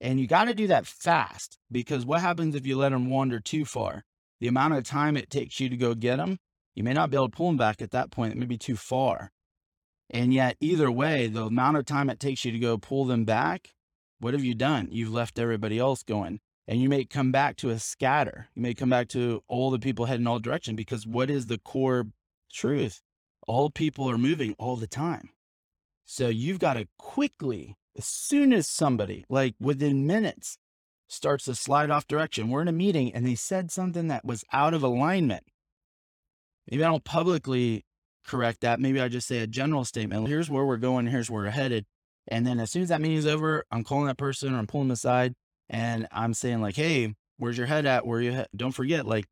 And 0.00 0.20
you 0.20 0.26
got 0.26 0.44
to 0.44 0.54
do 0.54 0.68
that 0.68 0.86
fast 0.86 1.58
because 1.70 2.06
what 2.06 2.20
happens 2.20 2.54
if 2.54 2.66
you 2.66 2.76
let 2.76 2.90
them 2.90 3.10
wander 3.10 3.40
too 3.40 3.64
far? 3.64 4.04
The 4.40 4.46
amount 4.46 4.74
of 4.74 4.84
time 4.84 5.16
it 5.16 5.30
takes 5.30 5.58
you 5.58 5.68
to 5.68 5.76
go 5.76 5.94
get 5.94 6.16
them, 6.16 6.38
you 6.76 6.84
may 6.84 6.92
not 6.92 7.10
be 7.10 7.16
able 7.16 7.28
to 7.28 7.36
pull 7.36 7.48
them 7.48 7.56
back 7.56 7.82
at 7.82 7.90
that 7.90 8.12
point. 8.12 8.32
It 8.32 8.38
may 8.38 8.46
be 8.46 8.56
too 8.56 8.76
far. 8.76 9.32
And 10.10 10.32
yet, 10.32 10.56
either 10.60 10.90
way, 10.90 11.26
the 11.26 11.46
amount 11.46 11.76
of 11.76 11.84
time 11.84 12.08
it 12.08 12.20
takes 12.20 12.44
you 12.44 12.52
to 12.52 12.58
go 12.58 12.78
pull 12.78 13.04
them 13.04 13.24
back, 13.24 13.74
what 14.20 14.32
have 14.34 14.44
you 14.44 14.54
done? 14.54 14.88
You've 14.90 15.12
left 15.12 15.38
everybody 15.38 15.78
else 15.78 16.02
going. 16.02 16.40
And 16.68 16.82
you 16.82 16.90
may 16.90 17.06
come 17.06 17.32
back 17.32 17.56
to 17.56 17.70
a 17.70 17.78
scatter. 17.78 18.48
You 18.54 18.60
may 18.60 18.74
come 18.74 18.90
back 18.90 19.08
to 19.08 19.42
all 19.48 19.70
the 19.70 19.78
people 19.78 20.04
heading 20.04 20.26
all 20.26 20.38
direction 20.38 20.76
because 20.76 21.06
what 21.06 21.30
is 21.30 21.46
the 21.46 21.56
core 21.56 22.08
truth? 22.52 23.00
All 23.46 23.70
people 23.70 24.08
are 24.10 24.18
moving 24.18 24.54
all 24.58 24.76
the 24.76 24.86
time. 24.86 25.30
So 26.04 26.28
you've 26.28 26.58
got 26.58 26.74
to 26.74 26.86
quickly, 26.98 27.78
as 27.96 28.04
soon 28.04 28.52
as 28.52 28.68
somebody, 28.68 29.24
like 29.30 29.54
within 29.58 30.06
minutes, 30.06 30.58
starts 31.08 31.46
to 31.46 31.54
slide 31.54 31.90
off 31.90 32.06
direction, 32.06 32.50
we're 32.50 32.60
in 32.60 32.68
a 32.68 32.72
meeting 32.72 33.14
and 33.14 33.26
they 33.26 33.34
said 33.34 33.70
something 33.70 34.08
that 34.08 34.26
was 34.26 34.44
out 34.52 34.74
of 34.74 34.82
alignment. 34.82 35.44
Maybe 36.70 36.84
I 36.84 36.88
don't 36.88 37.04
publicly 37.04 37.86
correct 38.26 38.60
that. 38.60 38.78
Maybe 38.78 39.00
I 39.00 39.08
just 39.08 39.26
say 39.26 39.38
a 39.38 39.46
general 39.46 39.86
statement. 39.86 40.28
Here's 40.28 40.50
where 40.50 40.66
we're 40.66 40.76
going. 40.76 41.06
Here's 41.06 41.30
where 41.30 41.44
we're 41.44 41.50
headed. 41.50 41.86
And 42.26 42.46
then 42.46 42.60
as 42.60 42.70
soon 42.70 42.82
as 42.82 42.90
that 42.90 43.00
meeting's 43.00 43.24
over, 43.24 43.64
I'm 43.70 43.84
calling 43.84 44.06
that 44.08 44.18
person 44.18 44.54
or 44.54 44.58
I'm 44.58 44.66
pulling 44.66 44.88
them 44.88 44.92
aside 44.92 45.34
and 45.68 46.08
I'm 46.12 46.34
saying 46.34 46.60
like, 46.60 46.76
Hey, 46.76 47.14
where's 47.36 47.58
your 47.58 47.66
head 47.66 47.86
at? 47.86 48.06
Where 48.06 48.20
you 48.20 48.32
he-? 48.32 48.46
don't 48.56 48.72
forget, 48.72 49.06
like 49.06 49.26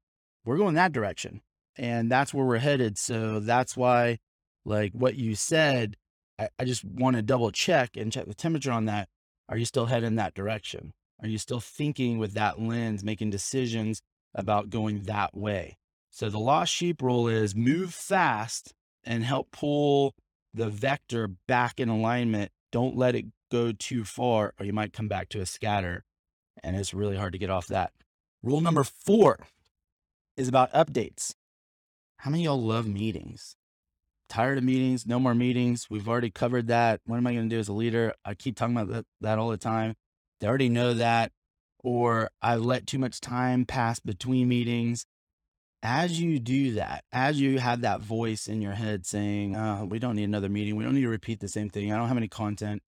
we're 0.44 0.58
going 0.58 0.74
that 0.74 0.92
direction 0.92 1.40
and 1.76 2.10
that's 2.10 2.32
where 2.32 2.44
we're 2.46 2.58
headed. 2.58 2.98
So 2.98 3.40
that's 3.40 3.76
why 3.76 4.18
like 4.64 4.92
what 4.92 5.14
you 5.14 5.34
said, 5.34 5.96
I, 6.38 6.48
I 6.58 6.64
just 6.64 6.84
want 6.84 7.16
to 7.16 7.22
double 7.22 7.50
check 7.50 7.96
and 7.96 8.12
check 8.12 8.26
the 8.26 8.34
temperature 8.34 8.72
on 8.72 8.86
that. 8.86 9.08
Are 9.48 9.56
you 9.56 9.64
still 9.64 9.86
heading 9.86 10.16
that 10.16 10.34
direction? 10.34 10.92
Are 11.22 11.28
you 11.28 11.38
still 11.38 11.60
thinking 11.60 12.18
with 12.18 12.34
that 12.34 12.60
lens, 12.60 13.04
making 13.04 13.30
decisions 13.30 14.02
about 14.34 14.70
going 14.70 15.02
that 15.04 15.36
way? 15.36 15.78
So 16.10 16.28
the 16.28 16.38
lost 16.38 16.72
sheep 16.72 17.00
rule 17.00 17.28
is 17.28 17.54
move 17.54 17.94
fast 17.94 18.72
and 19.04 19.24
help 19.24 19.50
pull 19.50 20.14
the 20.52 20.68
vector 20.68 21.28
back 21.46 21.78
in 21.78 21.88
alignment. 21.88 22.50
Don't 22.72 22.96
let 22.96 23.14
it 23.14 23.26
go 23.50 23.72
too 23.72 24.04
far, 24.04 24.52
or 24.58 24.66
you 24.66 24.72
might 24.72 24.92
come 24.92 25.08
back 25.08 25.28
to 25.30 25.40
a 25.40 25.46
scatter. 25.46 26.04
And 26.62 26.76
it's 26.76 26.94
really 26.94 27.16
hard 27.16 27.32
to 27.32 27.38
get 27.38 27.50
off 27.50 27.66
that. 27.68 27.92
Rule 28.42 28.60
number 28.60 28.84
four 28.84 29.38
is 30.36 30.48
about 30.48 30.72
updates. 30.72 31.34
How 32.18 32.30
many 32.30 32.44
y'all 32.44 32.60
love 32.60 32.86
meetings? 32.86 33.56
Tired 34.28 34.58
of 34.58 34.64
meetings, 34.64 35.06
no 35.06 35.20
more 35.20 35.34
meetings. 35.34 35.88
We've 35.88 36.08
already 36.08 36.30
covered 36.30 36.66
that. 36.68 37.00
What 37.06 37.16
am 37.16 37.26
I 37.26 37.32
going 37.34 37.48
to 37.48 37.54
do 37.54 37.60
as 37.60 37.68
a 37.68 37.72
leader? 37.72 38.12
I 38.24 38.34
keep 38.34 38.56
talking 38.56 38.76
about 38.76 38.92
that, 38.92 39.06
that 39.20 39.38
all 39.38 39.50
the 39.50 39.56
time. 39.56 39.94
They 40.40 40.48
already 40.48 40.68
know 40.68 40.94
that. 40.94 41.32
Or 41.84 42.30
I 42.42 42.56
let 42.56 42.86
too 42.86 42.98
much 42.98 43.20
time 43.20 43.64
pass 43.64 44.00
between 44.00 44.48
meetings. 44.48 45.06
As 45.82 46.20
you 46.20 46.40
do 46.40 46.72
that, 46.72 47.04
as 47.12 47.40
you 47.40 47.60
have 47.60 47.82
that 47.82 48.00
voice 48.00 48.48
in 48.48 48.60
your 48.60 48.72
head 48.72 49.06
saying, 49.06 49.54
oh, 49.54 49.84
we 49.84 50.00
don't 50.00 50.16
need 50.16 50.24
another 50.24 50.48
meeting. 50.48 50.74
We 50.74 50.82
don't 50.82 50.94
need 50.94 51.02
to 51.02 51.08
repeat 51.08 51.38
the 51.38 51.46
same 51.46 51.70
thing. 51.70 51.92
I 51.92 51.96
don't 51.96 52.08
have 52.08 52.16
any 52.16 52.26
content, 52.26 52.82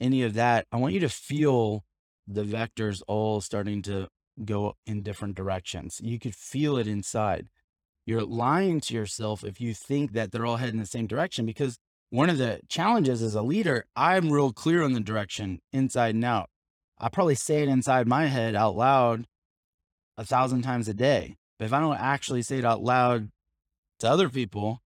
any 0.00 0.22
of 0.22 0.34
that. 0.34 0.66
I 0.70 0.76
want 0.76 0.94
you 0.94 1.00
to 1.00 1.08
feel 1.08 1.84
the 2.28 2.44
vectors 2.44 3.02
all 3.08 3.40
starting 3.40 3.82
to 3.82 4.08
go 4.44 4.74
in 4.86 5.02
different 5.02 5.34
directions. 5.34 6.00
You 6.02 6.18
could 6.18 6.34
feel 6.34 6.76
it 6.76 6.86
inside. 6.86 7.48
You're 8.06 8.24
lying 8.24 8.80
to 8.82 8.94
yourself 8.94 9.42
if 9.42 9.60
you 9.60 9.74
think 9.74 10.12
that 10.12 10.30
they're 10.30 10.46
all 10.46 10.56
heading 10.56 10.78
the 10.78 10.86
same 10.86 11.06
direction 11.06 11.46
because 11.46 11.78
one 12.10 12.30
of 12.30 12.38
the 12.38 12.60
challenges 12.68 13.22
as 13.22 13.34
a 13.34 13.42
leader, 13.42 13.84
I'm 13.96 14.30
real 14.30 14.52
clear 14.52 14.82
on 14.82 14.92
the 14.92 15.00
direction 15.00 15.60
inside 15.72 16.14
and 16.14 16.24
out. 16.24 16.48
I 16.98 17.08
probably 17.08 17.34
say 17.34 17.62
it 17.62 17.68
inside 17.68 18.06
my 18.06 18.26
head 18.26 18.54
out 18.54 18.76
loud 18.76 19.26
a 20.16 20.24
thousand 20.24 20.62
times 20.62 20.88
a 20.88 20.94
day. 20.94 21.36
But 21.58 21.66
if 21.66 21.72
I 21.72 21.80
don't 21.80 21.98
actually 21.98 22.42
say 22.42 22.58
it 22.58 22.64
out 22.64 22.82
loud 22.82 23.30
to 24.00 24.10
other 24.10 24.28
people, 24.28 24.80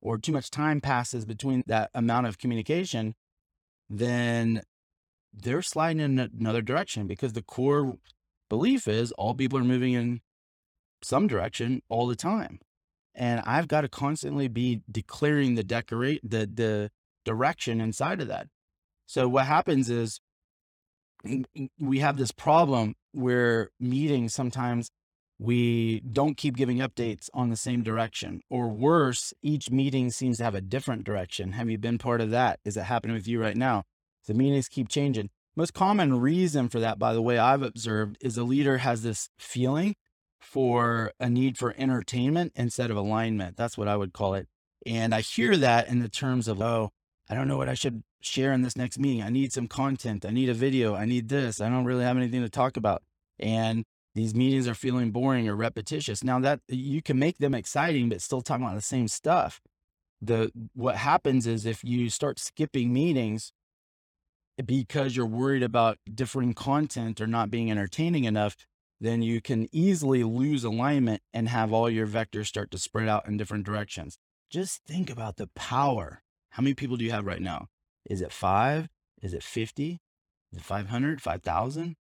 or 0.00 0.16
too 0.16 0.32
much 0.32 0.50
time 0.50 0.80
passes 0.80 1.24
between 1.24 1.62
that 1.66 1.90
amount 1.92 2.26
of 2.26 2.38
communication, 2.38 3.14
then 3.90 4.62
they're 5.32 5.62
sliding 5.62 6.00
in 6.00 6.18
another 6.18 6.62
direction 6.62 7.06
because 7.06 7.32
the 7.32 7.42
core 7.42 7.98
belief 8.48 8.88
is 8.88 9.12
all 9.12 9.34
people 9.34 9.58
are 9.58 9.64
moving 9.64 9.92
in 9.92 10.20
some 11.02 11.26
direction 11.26 11.82
all 11.88 12.06
the 12.06 12.16
time. 12.16 12.60
And 13.14 13.40
I've 13.44 13.68
got 13.68 13.82
to 13.82 13.88
constantly 13.88 14.48
be 14.48 14.82
declaring 14.90 15.54
the 15.54 15.64
decorate 15.64 16.20
the 16.28 16.48
the 16.52 16.90
direction 17.24 17.80
inside 17.80 18.20
of 18.20 18.28
that. 18.28 18.48
So 19.06 19.28
what 19.28 19.46
happens 19.46 19.90
is 19.90 20.20
we 21.78 21.98
have 21.98 22.16
this 22.16 22.30
problem 22.30 22.94
where 23.12 23.70
meetings 23.80 24.34
sometimes 24.34 24.90
we 25.38 26.00
don't 26.00 26.36
keep 26.36 26.56
giving 26.56 26.78
updates 26.78 27.28
on 27.32 27.48
the 27.48 27.56
same 27.56 27.82
direction 27.82 28.40
or 28.50 28.68
worse 28.68 29.32
each 29.42 29.70
meeting 29.70 30.10
seems 30.10 30.38
to 30.38 30.44
have 30.44 30.54
a 30.54 30.60
different 30.60 31.04
direction 31.04 31.52
have 31.52 31.70
you 31.70 31.78
been 31.78 31.98
part 31.98 32.20
of 32.20 32.30
that 32.30 32.58
is 32.64 32.76
it 32.76 32.82
happening 32.82 33.14
with 33.14 33.26
you 33.26 33.40
right 33.40 33.56
now 33.56 33.84
the 34.28 34.34
meetings 34.34 34.68
keep 34.68 34.88
changing 34.88 35.28
most 35.56 35.74
common 35.74 36.20
reason 36.20 36.68
for 36.68 36.78
that 36.78 36.98
by 36.98 37.12
the 37.12 37.22
way 37.22 37.38
i've 37.38 37.62
observed 37.62 38.16
is 38.20 38.38
a 38.38 38.44
leader 38.44 38.78
has 38.78 39.02
this 39.02 39.28
feeling 39.38 39.96
for 40.40 41.12
a 41.18 41.28
need 41.28 41.58
for 41.58 41.74
entertainment 41.76 42.52
instead 42.54 42.90
of 42.90 42.96
alignment 42.96 43.56
that's 43.56 43.76
what 43.76 43.88
i 43.88 43.96
would 43.96 44.12
call 44.12 44.34
it 44.34 44.46
and 44.86 45.12
i 45.12 45.20
hear 45.20 45.56
that 45.56 45.88
in 45.88 45.98
the 45.98 46.08
terms 46.08 46.46
of 46.46 46.62
oh 46.62 46.92
i 47.28 47.34
don't 47.34 47.48
know 47.48 47.56
what 47.56 47.68
i 47.68 47.74
should 47.74 48.04
share 48.20 48.52
in 48.52 48.62
this 48.62 48.76
next 48.76 48.98
meeting. 48.98 49.22
I 49.22 49.30
need 49.30 49.52
some 49.52 49.68
content. 49.68 50.24
I 50.24 50.30
need 50.30 50.48
a 50.48 50.54
video. 50.54 50.94
I 50.94 51.04
need 51.04 51.28
this. 51.28 51.60
I 51.60 51.68
don't 51.68 51.84
really 51.84 52.04
have 52.04 52.16
anything 52.16 52.42
to 52.42 52.48
talk 52.48 52.76
about. 52.76 53.02
And 53.38 53.84
these 54.14 54.34
meetings 54.34 54.66
are 54.66 54.74
feeling 54.74 55.10
boring 55.10 55.48
or 55.48 55.54
repetitious. 55.54 56.24
Now 56.24 56.40
that 56.40 56.60
you 56.68 57.02
can 57.02 57.18
make 57.18 57.38
them 57.38 57.54
exciting, 57.54 58.08
but 58.08 58.22
still 58.22 58.40
talking 58.40 58.64
about 58.64 58.74
the 58.74 58.82
same 58.82 59.08
stuff. 59.08 59.60
The 60.20 60.50
what 60.74 60.96
happens 60.96 61.46
is 61.46 61.64
if 61.64 61.84
you 61.84 62.10
start 62.10 62.40
skipping 62.40 62.92
meetings 62.92 63.52
because 64.66 65.16
you're 65.16 65.26
worried 65.26 65.62
about 65.62 65.98
differing 66.12 66.54
content 66.54 67.20
or 67.20 67.26
not 67.26 67.50
being 67.50 67.70
entertaining 67.70 68.24
enough, 68.24 68.56
then 69.00 69.22
you 69.22 69.40
can 69.40 69.68
easily 69.72 70.24
lose 70.24 70.64
alignment 70.64 71.22
and 71.32 71.48
have 71.48 71.72
all 71.72 71.88
your 71.88 72.06
vectors 72.06 72.46
start 72.46 72.70
to 72.72 72.78
spread 72.78 73.08
out 73.08 73.26
in 73.28 73.36
different 73.36 73.64
directions. 73.64 74.18
Just 74.50 74.82
think 74.84 75.10
about 75.10 75.36
the 75.36 75.48
power. 75.54 76.22
How 76.50 76.62
many 76.62 76.74
people 76.74 76.96
do 76.96 77.04
you 77.04 77.12
have 77.12 77.26
right 77.26 77.42
now? 77.42 77.66
Is 78.08 78.20
it 78.20 78.32
five? 78.32 78.88
Is 79.22 79.34
it 79.34 79.42
50? 79.42 80.00
Is 80.52 80.58
it 80.58 80.64
500? 80.64 81.20
5,000? 81.20 81.96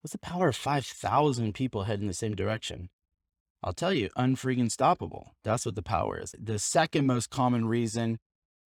What's 0.00 0.12
the 0.12 0.18
power 0.18 0.48
of 0.48 0.56
5,000 0.56 1.52
people 1.54 1.84
heading 1.84 2.06
the 2.06 2.14
same 2.14 2.34
direction? 2.34 2.88
I'll 3.62 3.72
tell 3.72 3.92
you, 3.92 4.08
unfreaking 4.16 4.68
stoppable. 4.68 5.30
That's 5.42 5.66
what 5.66 5.74
the 5.74 5.82
power 5.82 6.20
is. 6.20 6.34
The 6.38 6.60
second 6.60 7.06
most 7.06 7.30
common 7.30 7.66
reason 7.66 8.18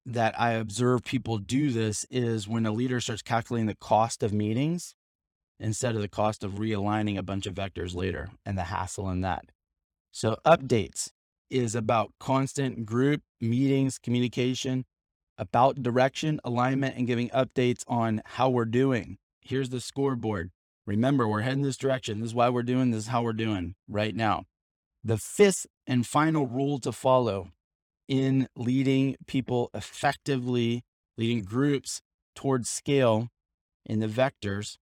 that 0.07 0.39
I 0.41 0.53
observe 0.53 1.05
people 1.05 1.39
do 1.39 1.71
this 1.71 2.07
is 2.11 2.49
when 2.49 2.67
a 2.67 2.73
leader 2.73 3.01
starts 3.01 3.23
calculating 3.23 3.67
the 3.67 3.75
cost 3.75 4.23
of 4.23 4.33
meetings 4.33 4.95
instead 5.59 5.95
of 5.95 6.01
the 6.01 6.09
cost 6.09 6.43
of 6.43 6.53
realigning 6.53 7.19
a 7.19 7.23
bunch 7.23 7.47
of 7.47 7.55
vectors 7.55 7.95
later 7.95 8.31
and 8.45 8.57
the 8.57 8.65
hassle 8.65 9.11
in 9.11 9.21
that. 9.21 9.47
So, 10.11 10.39
updates 10.45 11.11
is 11.51 11.75
about 11.75 12.13
constant 12.19 12.87
group 12.87 13.23
meetings, 13.41 13.99
communication, 13.99 14.85
about 15.37 15.83
direction, 15.83 16.41
alignment, 16.45 16.97
and 16.97 17.07
giving 17.07 17.29
updates 17.31 17.83
on 17.87 18.23
how 18.25 18.49
we're 18.51 18.65
doing. 18.65 19.19
Here's 19.41 19.71
the 19.71 19.81
scoreboard. 19.81 20.51
Remember, 20.87 21.29
we're 21.29 21.43
heading 21.43 21.63
this 21.63 21.77
direction. 21.77 22.21
This 22.21 22.31
is 22.31 22.35
why 22.35 22.49
we're 22.49 22.63
doing 22.63 22.91
this, 22.91 23.05
is 23.05 23.09
how 23.09 23.23
we're 23.23 23.33
doing 23.33 23.75
right 23.89 24.15
now. 24.15 24.45
The 25.05 25.19
fifth 25.19 25.67
and 25.87 26.07
final 26.07 26.47
rule 26.47 26.79
to 26.81 26.93
follow 26.93 27.51
in 28.11 28.49
leading 28.57 29.15
people 29.29 29.71
effectively, 29.73 30.83
leading 31.17 31.45
groups 31.45 32.03
towards 32.35 32.69
scale 32.69 33.29
in 33.87 34.01
the 34.01 34.09
vectors 34.09 34.79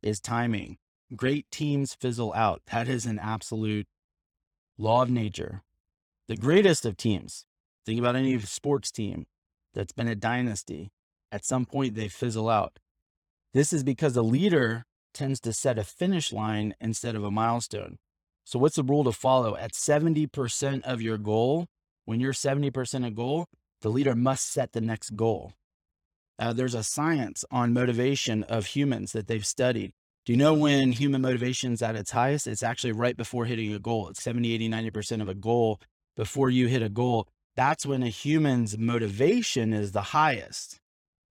is 0.00 0.20
timing. 0.20 0.78
Great 1.16 1.50
teams 1.50 1.94
fizzle 1.94 2.32
out. 2.34 2.62
That 2.70 2.86
is 2.86 3.04
an 3.04 3.18
absolute 3.18 3.88
law 4.78 5.02
of 5.02 5.10
nature. 5.10 5.62
The 6.28 6.36
greatest 6.36 6.86
of 6.86 6.96
teams, 6.96 7.44
think 7.84 7.98
about 7.98 8.14
any 8.14 8.38
sports 8.38 8.92
team 8.92 9.26
that's 9.74 9.92
been 9.92 10.06
a 10.06 10.14
dynasty, 10.14 10.92
at 11.32 11.44
some 11.44 11.66
point 11.66 11.96
they 11.96 12.06
fizzle 12.06 12.48
out. 12.48 12.78
This 13.54 13.72
is 13.72 13.82
because 13.82 14.16
a 14.16 14.22
leader 14.22 14.84
tends 15.12 15.40
to 15.40 15.52
set 15.52 15.78
a 15.78 15.84
finish 15.84 16.32
line 16.32 16.74
instead 16.80 17.16
of 17.16 17.24
a 17.24 17.30
milestone. 17.30 17.96
So, 18.44 18.58
what's 18.58 18.76
the 18.76 18.84
rule 18.84 19.04
to 19.04 19.12
follow? 19.12 19.56
At 19.56 19.72
70% 19.72 20.82
of 20.84 21.02
your 21.02 21.18
goal, 21.18 21.66
when 22.08 22.20
you're 22.20 22.32
70% 22.32 23.06
a 23.06 23.10
goal, 23.10 23.44
the 23.82 23.90
leader 23.90 24.14
must 24.14 24.50
set 24.50 24.72
the 24.72 24.80
next 24.80 25.10
goal. 25.10 25.52
Uh, 26.38 26.54
there's 26.54 26.74
a 26.74 26.82
science 26.82 27.44
on 27.50 27.74
motivation 27.74 28.44
of 28.44 28.64
humans 28.64 29.12
that 29.12 29.26
they've 29.26 29.44
studied. 29.44 29.92
Do 30.24 30.32
you 30.32 30.38
know 30.38 30.54
when 30.54 30.92
human 30.92 31.20
motivation 31.20 31.74
is 31.74 31.82
at 31.82 31.96
its 31.96 32.12
highest? 32.12 32.46
It's 32.46 32.62
actually 32.62 32.92
right 32.92 33.14
before 33.14 33.44
hitting 33.44 33.74
a 33.74 33.78
goal. 33.78 34.08
It's 34.08 34.22
70, 34.22 34.54
80, 34.54 34.70
90% 34.70 35.20
of 35.20 35.28
a 35.28 35.34
goal 35.34 35.82
before 36.16 36.48
you 36.48 36.66
hit 36.66 36.80
a 36.80 36.88
goal. 36.88 37.28
That's 37.56 37.84
when 37.84 38.02
a 38.02 38.08
human's 38.08 38.78
motivation 38.78 39.74
is 39.74 39.92
the 39.92 40.00
highest. 40.00 40.80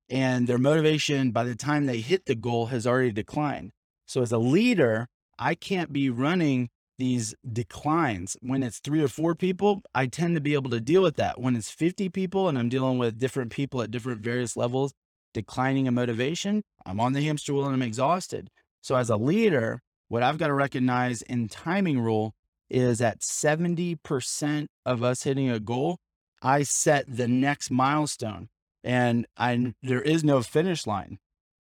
And 0.10 0.46
their 0.46 0.58
motivation 0.58 1.32
by 1.32 1.46
the 1.46 1.56
time 1.56 1.86
they 1.86 2.02
hit 2.02 2.26
the 2.26 2.36
goal 2.36 2.66
has 2.66 2.86
already 2.86 3.14
declined. 3.14 3.72
So, 4.08 4.22
as 4.22 4.34
a 4.34 4.38
leader, 4.38 5.08
I 5.40 5.56
can't 5.56 5.94
be 5.94 6.10
running 6.10 6.70
these 6.98 7.36
declines. 7.52 8.38
When 8.42 8.64
it's 8.64 8.80
three 8.80 9.04
or 9.04 9.08
four 9.08 9.36
people, 9.36 9.82
I 9.94 10.08
tend 10.08 10.36
to 10.36 10.42
be 10.42 10.54
able 10.54 10.70
to 10.72 10.80
deal 10.80 11.02
with 11.02 11.16
that. 11.18 11.40
When 11.40 11.56
it's 11.56 11.72
50 11.72 12.10
people 12.10 12.48
and 12.48 12.58
I'm 12.58 12.70
dealing 12.70 12.98
with 12.98 13.20
different 13.20 13.52
people 13.52 13.82
at 13.82 13.92
different 13.92 14.22
various 14.22 14.56
levels, 14.56 14.94
declining 15.34 15.86
in 15.86 15.94
motivation, 15.94 16.64
I'm 16.86 17.00
on 17.00 17.14
the 17.14 17.22
hamster 17.22 17.54
wheel 17.54 17.66
and 17.66 17.74
I'm 17.74 17.82
exhausted. 17.82 18.50
So, 18.82 18.96
as 18.96 19.10
a 19.10 19.18
leader, 19.18 19.82
what 20.08 20.24
I've 20.24 20.38
got 20.38 20.48
to 20.48 20.54
recognize 20.54 21.22
in 21.24 21.48
timing 21.48 22.00
rule 22.00 22.34
is 22.70 23.02
at 23.02 23.20
70% 23.20 24.68
of 24.86 25.04
us 25.04 25.24
hitting 25.24 25.50
a 25.50 25.60
goal, 25.60 25.98
I 26.42 26.64
set 26.64 27.06
the 27.08 27.28
next 27.28 27.72
milestone 27.72 28.50
and 28.84 29.26
I, 29.36 29.74
there 29.82 30.02
is 30.02 30.24
no 30.24 30.42
finish 30.42 30.86
line. 30.86 31.18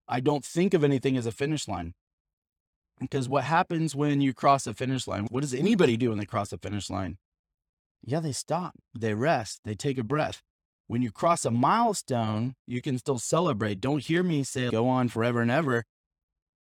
I 0.07 0.19
don't 0.19 0.45
think 0.45 0.73
of 0.73 0.83
anything 0.83 1.17
as 1.17 1.25
a 1.25 1.31
finish 1.31 1.67
line. 1.67 1.93
Because 2.99 3.27
what 3.27 3.43
happens 3.43 3.95
when 3.95 4.21
you 4.21 4.33
cross 4.33 4.63
the 4.63 4.73
finish 4.73 5.07
line? 5.07 5.27
What 5.29 5.41
does 5.41 5.53
anybody 5.53 5.97
do 5.97 6.09
when 6.09 6.17
they 6.17 6.25
cross 6.25 6.49
the 6.49 6.57
finish 6.57 6.89
line? 6.89 7.17
Yeah, 8.03 8.19
they 8.19 8.31
stop, 8.31 8.75
they 8.97 9.13
rest, 9.13 9.61
they 9.65 9.75
take 9.75 9.97
a 9.97 10.03
breath. 10.03 10.41
When 10.87 11.01
you 11.01 11.11
cross 11.11 11.45
a 11.45 11.51
milestone, 11.51 12.53
you 12.67 12.81
can 12.81 12.99
still 12.99 13.17
celebrate. 13.17 13.81
Don't 13.81 14.03
hear 14.03 14.21
me 14.21 14.43
say 14.43 14.69
go 14.69 14.87
on 14.87 15.09
forever 15.09 15.41
and 15.41 15.49
ever. 15.49 15.83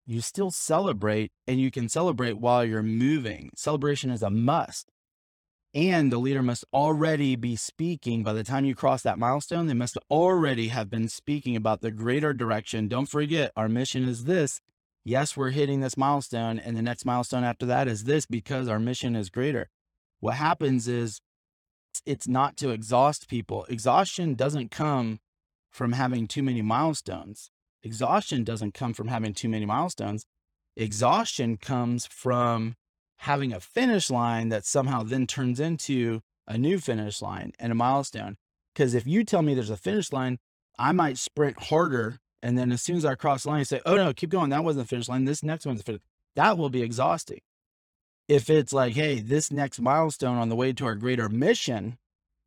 You 0.07 0.21
still 0.23 0.51
celebrate 0.51 1.31
and 1.47 1.61
you 1.61 1.71
can 1.71 1.89
celebrate 1.89 2.39
while 2.39 2.65
you're 2.65 2.83
moving. 2.83 3.51
Celebration 3.55 4.11
is 4.11 4.23
a 4.23 4.31
must. 4.31 4.91
And 5.75 6.13
the 6.13 6.19
leader 6.19 6.43
must 6.43 6.65
already 6.73 7.37
be 7.37 7.57
speaking 7.57 8.23
by 8.23 8.33
the 8.33 8.45
time 8.45 8.65
you 8.65 8.75
cross 8.75 9.03
that 9.03 9.19
milestone. 9.19 9.67
They 9.67 9.75
must 9.75 9.99
already 10.11 10.69
have 10.69 10.89
been 10.89 11.09
speaking 11.09 11.57
about 11.57 11.81
the 11.81 11.91
greater 11.91 12.33
direction. 12.33 12.89
Don't 12.89 13.09
forget, 13.09 13.51
our 13.57 13.69
mission 13.69 14.09
is 14.09 14.25
this 14.25 14.61
yes, 15.05 15.37
we're 15.37 15.51
hitting 15.51 15.81
this 15.81 15.97
milestone, 15.97 16.59
and 16.59 16.77
the 16.77 16.83
next 16.83 17.05
milestone 17.05 17.45
after 17.45 17.67
that 17.67 17.89
is 17.89 18.05
this 18.05 18.27
because 18.27 18.69
our 18.69 18.79
mission 18.79 19.15
is 19.15 19.31
greater. 19.31 19.69
What 20.21 20.35
happens 20.35 20.89
is 20.89 21.21
it's 22.07 22.27
not 22.27 22.57
to 22.59 22.71
exhaust 22.71 23.29
people. 23.29 23.65
Exhaustion 23.69 24.35
doesn't 24.35 24.71
come 24.71 25.21
from 25.71 25.93
having 25.93 26.27
too 26.27 26.43
many 26.43 26.63
milestones. 26.63 27.51
Exhaustion 27.83 28.45
doesn't 28.45 28.75
come 28.75 28.95
from 28.95 29.09
having 29.09 29.35
too 29.35 29.49
many 29.49 29.67
milestones. 29.67 30.25
Exhaustion 30.77 31.57
comes 31.57 32.07
from 32.07 32.75
having 33.19 33.53
a 33.53 33.61
finish 33.61 34.11
line 34.11 34.49
that 34.49 34.65
somehow 34.65 35.03
then 35.03 35.27
turns 35.27 35.61
into 35.61 36.21
a 36.47 36.59
new 36.59 36.79
finish 36.79 37.23
line 37.23 37.53
and 37.59 37.73
a 37.73 37.75
milestone. 37.75 38.37
Because 38.75 38.95
if 38.95 39.07
you 39.07 39.25
tell 39.25 39.43
me 39.43 39.55
there's 39.55 39.71
a 39.71 39.77
finish 39.77 40.13
line, 40.13 40.39
I 40.79 40.93
might 40.93 41.19
sprint 41.19 41.65
harder 41.65 42.19
and 42.45 42.59
then 42.59 42.71
as 42.73 42.83
soon 42.83 42.97
as 42.97 43.07
I 43.07 43.15
cross 43.15 43.45
the 43.45 43.49
line, 43.49 43.61
you 43.61 43.65
say, 43.65 43.81
oh 43.87 43.97
no, 43.97 44.13
keep 44.13 44.29
going. 44.29 44.51
That 44.51 44.65
wasn't 44.65 44.85
the 44.85 44.89
finish 44.89 45.09
line. 45.09 45.25
This 45.25 45.43
next 45.43 45.65
one's 45.65 45.81
the 45.81 45.85
finish. 45.85 46.03
That 46.37 46.59
will 46.59 46.69
be 46.69 46.83
exhausting. 46.83 47.41
If 48.29 48.51
it's 48.51 48.73
like, 48.73 48.93
hey, 48.93 49.21
this 49.21 49.51
next 49.51 49.81
milestone 49.81 50.37
on 50.37 50.51
the 50.51 50.55
way 50.55 50.75
to 50.75 50.85
our 50.85 50.95
greater 50.95 51.31
mission 51.31 51.97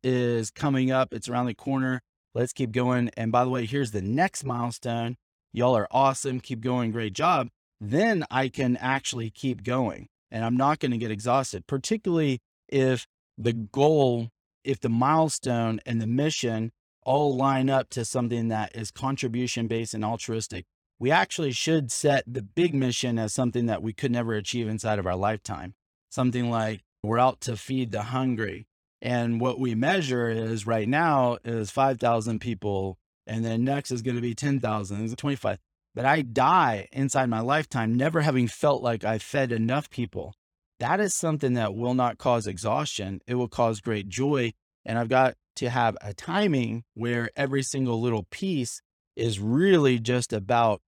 is 0.04 0.52
coming 0.52 0.92
up, 0.92 1.12
it's 1.12 1.28
around 1.28 1.46
the 1.46 1.54
corner. 1.54 2.00
Let's 2.32 2.52
keep 2.52 2.70
going. 2.70 3.10
And 3.16 3.32
by 3.32 3.42
the 3.42 3.50
way, 3.50 3.66
here's 3.66 3.90
the 3.90 4.00
next 4.00 4.44
milestone. 4.44 5.16
Y'all 5.52 5.76
are 5.76 5.88
awesome. 5.90 6.38
Keep 6.38 6.60
going. 6.60 6.92
Great 6.92 7.12
job. 7.12 7.48
Then 7.80 8.24
I 8.30 8.48
can 8.48 8.76
actually 8.76 9.30
keep 9.30 9.64
going 9.64 10.06
and 10.30 10.44
I'm 10.44 10.56
not 10.56 10.78
going 10.78 10.92
to 10.92 10.98
get 10.98 11.10
exhausted, 11.10 11.66
particularly 11.66 12.40
if 12.68 13.04
the 13.36 13.52
goal, 13.52 14.28
if 14.62 14.78
the 14.78 14.88
milestone 14.88 15.80
and 15.84 16.00
the 16.00 16.06
mission 16.06 16.70
all 17.08 17.34
line 17.34 17.70
up 17.70 17.88
to 17.88 18.04
something 18.04 18.48
that 18.48 18.76
is 18.76 18.90
contribution 18.90 19.66
based 19.66 19.94
and 19.94 20.04
altruistic. 20.04 20.66
We 20.98 21.10
actually 21.10 21.52
should 21.52 21.90
set 21.90 22.22
the 22.26 22.42
big 22.42 22.74
mission 22.74 23.18
as 23.18 23.32
something 23.32 23.64
that 23.64 23.82
we 23.82 23.94
could 23.94 24.12
never 24.12 24.34
achieve 24.34 24.68
inside 24.68 24.98
of 24.98 25.06
our 25.06 25.16
lifetime. 25.16 25.72
Something 26.10 26.50
like 26.50 26.82
we're 27.02 27.18
out 27.18 27.40
to 27.42 27.56
feed 27.56 27.92
the 27.92 28.02
hungry. 28.02 28.66
And 29.00 29.40
what 29.40 29.58
we 29.58 29.74
measure 29.74 30.28
is 30.28 30.66
right 30.66 30.86
now 30.86 31.38
is 31.44 31.70
5,000 31.70 32.40
people. 32.40 32.98
And 33.26 33.42
then 33.42 33.64
next 33.64 33.90
is 33.90 34.02
going 34.02 34.16
to 34.16 34.20
be 34.20 34.34
10,000, 34.34 35.16
25. 35.16 35.58
But 35.94 36.04
I 36.04 36.20
die 36.20 36.88
inside 36.92 37.30
my 37.30 37.40
lifetime 37.40 37.94
never 37.94 38.20
having 38.20 38.48
felt 38.48 38.82
like 38.82 39.02
I 39.02 39.16
fed 39.16 39.50
enough 39.50 39.88
people. 39.88 40.34
That 40.78 41.00
is 41.00 41.14
something 41.14 41.54
that 41.54 41.74
will 41.74 41.94
not 41.94 42.18
cause 42.18 42.46
exhaustion. 42.46 43.22
It 43.26 43.36
will 43.36 43.48
cause 43.48 43.80
great 43.80 44.10
joy. 44.10 44.52
And 44.84 44.98
I've 44.98 45.08
got 45.08 45.34
to 45.56 45.70
have 45.70 45.96
a 46.00 46.14
timing 46.14 46.84
where 46.94 47.30
every 47.36 47.62
single 47.62 48.00
little 48.00 48.26
piece 48.30 48.80
is 49.16 49.40
really 49.40 49.98
just 49.98 50.32
about 50.32 50.80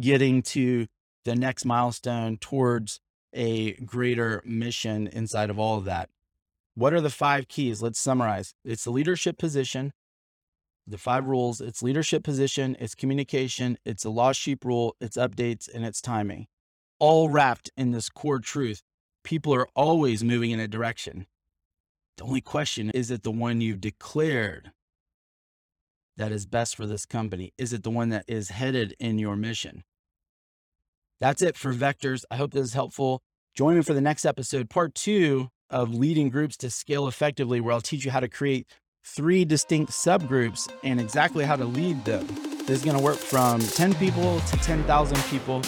getting 0.00 0.42
to 0.42 0.86
the 1.24 1.34
next 1.34 1.64
milestone 1.64 2.38
towards 2.38 3.00
a 3.32 3.72
greater 3.72 4.42
mission 4.44 5.08
inside 5.08 5.50
of 5.50 5.58
all 5.58 5.76
of 5.76 5.84
that. 5.84 6.08
What 6.74 6.94
are 6.94 7.00
the 7.00 7.10
five 7.10 7.48
keys? 7.48 7.82
Let's 7.82 7.98
summarize. 7.98 8.54
It's 8.64 8.84
the 8.84 8.90
leadership 8.90 9.38
position, 9.38 9.92
the 10.86 10.98
five 10.98 11.26
rules. 11.26 11.60
It's 11.60 11.82
leadership 11.82 12.22
position, 12.22 12.76
it's 12.78 12.94
communication, 12.94 13.78
it's 13.84 14.04
a 14.04 14.10
lost 14.10 14.40
sheep 14.40 14.64
rule, 14.64 14.94
it's 15.00 15.16
updates, 15.16 15.68
and 15.72 15.84
it's 15.84 16.00
timing. 16.00 16.46
All 16.98 17.28
wrapped 17.28 17.70
in 17.76 17.90
this 17.90 18.08
core 18.08 18.38
truth. 18.38 18.82
People 19.24 19.52
are 19.54 19.68
always 19.74 20.22
moving 20.22 20.52
in 20.52 20.60
a 20.60 20.68
direction. 20.68 21.26
The 22.16 22.24
only 22.24 22.40
question 22.40 22.90
is 22.90 23.10
it 23.10 23.22
the 23.22 23.30
one 23.30 23.60
you've 23.60 23.80
declared 23.80 24.72
that 26.16 26.32
is 26.32 26.46
best 26.46 26.76
for 26.76 26.86
this 26.86 27.04
company? 27.04 27.52
Is 27.58 27.72
it 27.72 27.82
the 27.82 27.90
one 27.90 28.08
that 28.08 28.24
is 28.26 28.48
headed 28.48 28.94
in 28.98 29.18
your 29.18 29.36
mission? 29.36 29.84
That's 31.20 31.42
it 31.42 31.56
for 31.56 31.74
Vectors. 31.74 32.24
I 32.30 32.36
hope 32.36 32.52
this 32.52 32.66
is 32.66 32.74
helpful. 32.74 33.22
Join 33.54 33.76
me 33.76 33.82
for 33.82 33.94
the 33.94 34.00
next 34.00 34.24
episode, 34.24 34.70
part 34.70 34.94
two 34.94 35.48
of 35.70 35.94
leading 35.94 36.30
groups 36.30 36.56
to 36.58 36.70
scale 36.70 37.08
effectively, 37.08 37.60
where 37.60 37.72
I'll 37.72 37.80
teach 37.80 38.04
you 38.04 38.10
how 38.10 38.20
to 38.20 38.28
create 38.28 38.66
three 39.04 39.44
distinct 39.44 39.92
subgroups 39.92 40.70
and 40.84 41.00
exactly 41.00 41.44
how 41.44 41.56
to 41.56 41.64
lead 41.64 42.04
them. 42.04 42.26
This 42.66 42.78
is 42.78 42.84
going 42.84 42.96
to 42.96 43.02
work 43.02 43.16
from 43.16 43.60
10 43.60 43.94
people 43.94 44.40
to 44.40 44.56
10,000 44.58 45.16
people 45.24 45.62